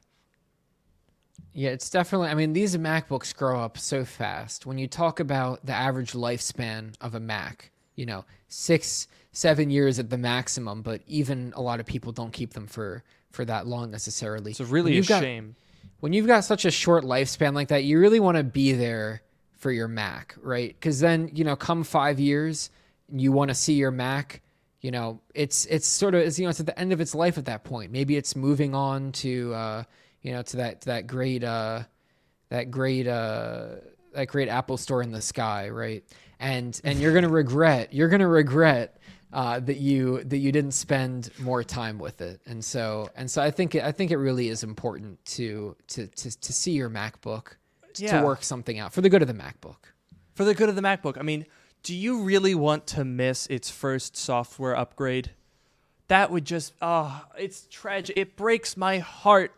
[1.53, 2.29] Yeah, it's definitely.
[2.29, 4.65] I mean, these MacBooks grow up so fast.
[4.65, 9.99] When you talk about the average lifespan of a Mac, you know, six, seven years
[9.99, 13.65] at the maximum, but even a lot of people don't keep them for for that
[13.67, 14.51] long necessarily.
[14.51, 15.55] It's When really a got- shame.
[16.01, 19.21] when you've got such a short lifespan like that, you really want to be there
[19.57, 20.75] for your Mac, right?
[20.79, 22.69] Because then, you know, come five years,
[23.11, 24.41] you want to see your Mac.
[24.84, 27.15] You know, it's it's sort of it's, you know it's at the end of its
[27.15, 27.91] life at that point.
[27.91, 29.84] Maybe it's moving on to uh,
[30.21, 31.84] you know to that to that great uh,
[32.49, 33.75] that great uh,
[34.13, 36.03] that great Apple store in the sky, right?
[36.39, 38.97] And and you're gonna regret you're gonna regret
[39.31, 42.41] uh, that you that you didn't spend more time with it.
[42.45, 46.07] And so and so I think it, I think it really is important to to
[46.07, 47.53] to, to see your MacBook
[47.97, 48.19] Yeah.
[48.19, 49.77] to work something out for the good of the MacBook.
[50.36, 51.45] For the good of the MacBook, I mean,
[51.84, 55.31] do you really want to miss its first software upgrade?
[56.07, 58.17] That would just ah, it's tragic.
[58.17, 59.53] It breaks my heart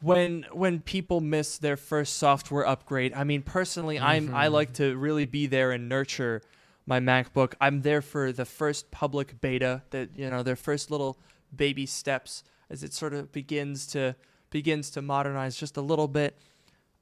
[0.00, 3.12] when when people miss their first software upgrade.
[3.14, 6.42] I mean, personally, I'm I like to really be there and nurture
[6.86, 7.54] my MacBook.
[7.60, 11.18] I'm there for the first public beta, that you know, their first little
[11.54, 14.16] baby steps as it sort of begins to
[14.50, 16.36] begins to modernize just a little bit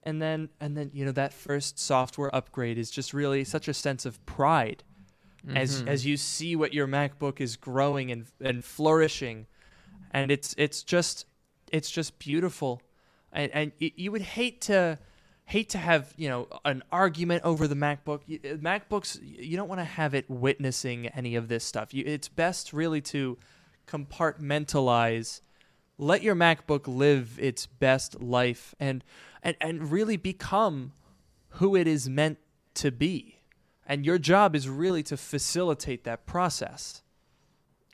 [0.07, 3.75] and then and then you know that first software upgrade is just really such a
[3.75, 4.83] sense of pride.
[5.55, 5.89] As Mm-hmm.
[5.89, 9.47] as you see what your MacBook is growing and and flourishing.
[10.13, 11.27] And it's it's just
[11.71, 12.81] it's just beautiful.
[13.33, 14.99] And and you would hate to
[15.45, 18.23] hate to have you know an argument over the MacBook.
[18.29, 21.95] Uh, MacBooks you don't want to have it witnessing any of this stuff.
[21.95, 23.39] You, it's best really to
[23.87, 25.41] compartmentalize
[25.99, 29.03] let your MacBook live its best life and
[29.43, 30.93] and and really become
[31.51, 32.39] who it is meant
[32.75, 33.41] to be.
[33.87, 37.03] And your job is really to facilitate that process.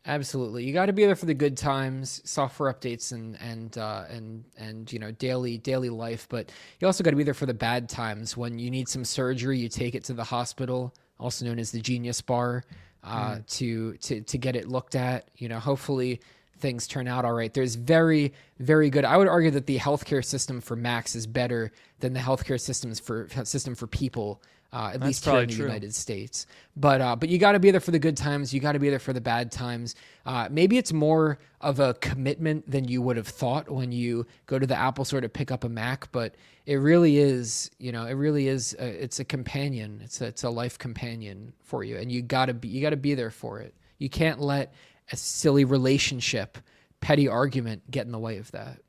[0.04, 4.04] Absolutely, you got to be there for the good times, software updates, and and uh,
[4.08, 6.26] and and you know daily daily life.
[6.28, 6.50] But
[6.80, 9.58] you also got to be there for the bad times when you need some surgery.
[9.58, 12.64] You take it to the hospital, also known as the Genius Bar,
[13.04, 13.46] uh, mm.
[13.58, 15.30] to to to get it looked at.
[15.36, 16.20] You know, hopefully
[16.62, 17.52] things turn out all right.
[17.52, 19.04] There's very, very good.
[19.04, 23.00] I would argue that the healthcare system for Macs is better than the healthcare systems
[23.00, 24.40] for system for people
[24.72, 25.66] uh, at That's least here in the true.
[25.66, 26.46] United States.
[26.76, 28.54] But uh, but you got to be there for the good times.
[28.54, 29.94] You got to be there for the bad times.
[30.24, 34.58] Uh, maybe it's more of a commitment than you would have thought when you go
[34.58, 36.10] to the Apple Store to pick up a Mac.
[36.12, 38.74] But it really is, you know, it really is.
[38.78, 40.00] A, it's a companion.
[40.02, 43.14] It's a, it's a life companion for you, and you gotta be you gotta be
[43.14, 43.74] there for it.
[43.98, 44.72] You can't let
[45.12, 46.58] a silly relationship,
[47.00, 48.80] petty argument get in the way of that.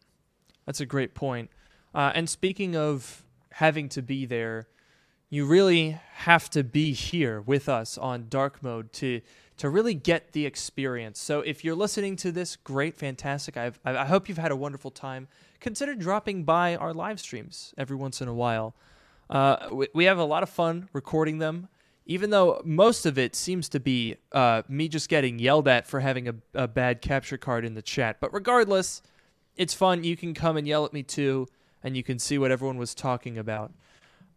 [0.65, 1.51] That's a great point.
[1.93, 4.67] Uh, and speaking of having to be there
[5.34, 9.19] you really have to be here with us on dark mode to
[9.57, 11.19] to really get the experience.
[11.19, 13.57] So if you're listening to this, great, fantastic.
[13.57, 15.28] I've, I hope you've had a wonderful time.
[15.59, 18.76] Consider dropping by our live streams every once in a while.
[19.28, 21.67] Uh, we, we have a lot of fun recording them,
[22.06, 25.99] even though most of it seems to be uh, me just getting yelled at for
[25.99, 28.18] having a, a bad capture card in the chat.
[28.20, 29.01] But regardless,
[29.56, 30.04] it's fun.
[30.04, 31.47] You can come and yell at me too,
[31.84, 33.72] and you can see what everyone was talking about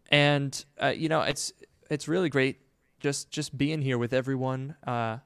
[0.09, 1.53] and uh, you know it's
[1.89, 2.59] it's really great
[2.99, 5.17] just just being here with everyone uh,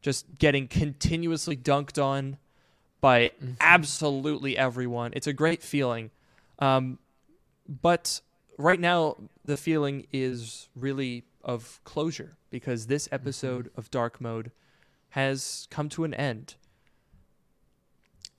[0.00, 2.38] just getting continuously dunked on
[3.00, 3.52] by mm-hmm.
[3.60, 6.10] absolutely everyone it's a great feeling
[6.58, 6.98] um,
[7.68, 8.20] but
[8.58, 13.14] right now the feeling is really of closure because this mm-hmm.
[13.14, 13.80] episode mm-hmm.
[13.80, 14.50] of dark mode
[15.10, 16.54] has come to an end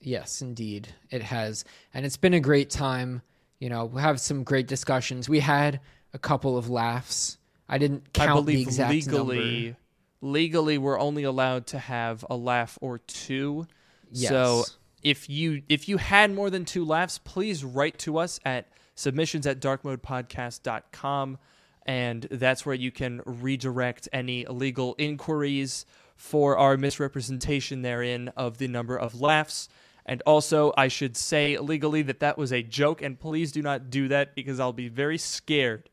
[0.00, 3.22] yes indeed it has and it's been a great time
[3.64, 5.26] you know, we have some great discussions.
[5.26, 5.80] We had
[6.12, 7.38] a couple of laughs.
[7.66, 9.78] I didn't count I the exact legally, number.
[10.20, 13.66] Legally, we're only allowed to have a laugh or two.
[14.10, 14.28] Yes.
[14.28, 14.64] So
[15.02, 19.46] if you if you had more than two laughs, please write to us at submissions
[19.46, 21.38] at darkmodepodcast.com
[21.86, 25.84] and that's where you can redirect any legal inquiries
[26.16, 29.68] for our misrepresentation therein of the number of laughs.
[30.06, 33.90] And also, I should say legally that that was a joke, and please do not
[33.90, 35.88] do that because I'll be very scared.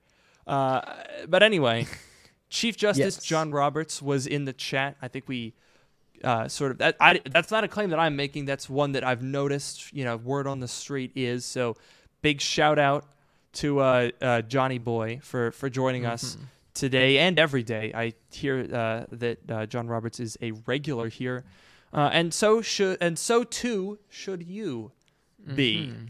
[0.46, 0.82] Uh,
[1.28, 1.88] but anyway,
[2.50, 3.24] Chief Justice yes.
[3.24, 4.98] John Roberts was in the chat.
[5.02, 5.54] I think we
[6.24, 6.98] uh, sort of that.
[7.00, 8.46] I, that's not a claim that I'm making.
[8.46, 9.94] That's one that I've noticed.
[9.94, 11.76] You know, word on the street is so.
[12.22, 13.06] Big shout out
[13.54, 16.14] to uh, uh Johnny Boy for for joining mm-hmm.
[16.14, 16.38] us
[16.74, 17.92] today and every day.
[17.94, 21.44] I hear uh, that uh, John Roberts is a regular here.
[21.94, 24.92] Uh, and so should and so too should you
[25.56, 26.06] be mm-hmm.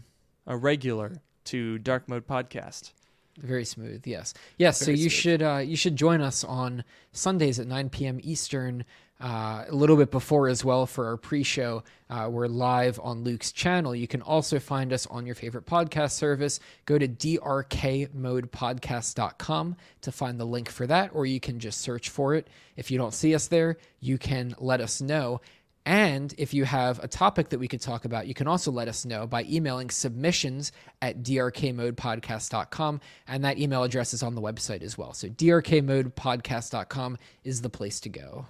[0.46, 2.92] a regular to Dark Mode Podcast.
[3.38, 4.84] Very smooth, yes, yes.
[4.84, 5.20] Very so you smooth.
[5.20, 8.20] should uh, you should join us on Sundays at 9 p.m.
[8.22, 8.84] Eastern.
[9.22, 11.84] Uh, a little bit before as well for our pre-show.
[12.10, 13.94] Uh, we're live on Luke's channel.
[13.94, 16.58] You can also find us on your favorite podcast service.
[16.86, 22.34] Go to drkmodepodcast.com to find the link for that, or you can just search for
[22.34, 22.48] it.
[22.74, 25.40] If you don't see us there, you can let us know.
[25.86, 28.88] And if you have a topic that we could talk about, you can also let
[28.88, 33.00] us know by emailing submissions at drkmodepodcast.com.
[33.28, 35.12] And that email address is on the website as well.
[35.12, 38.46] So drkmodepodcast.com is the place to go.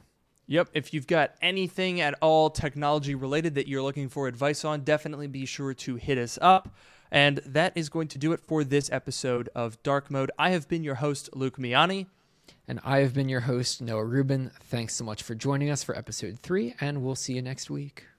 [0.47, 0.71] Yep.
[0.75, 5.27] If you've got anything at all technology related that you're looking for advice on, definitely
[5.27, 6.75] be sure to hit us up.
[7.11, 10.31] And that is going to do it for this episode of Dark Mode.
[10.39, 12.07] I have been your host, Luke Miani.
[12.67, 14.51] And I have been your host, Noah Rubin.
[14.61, 18.12] Thanks so much for joining us for episode three, and we'll see you next week.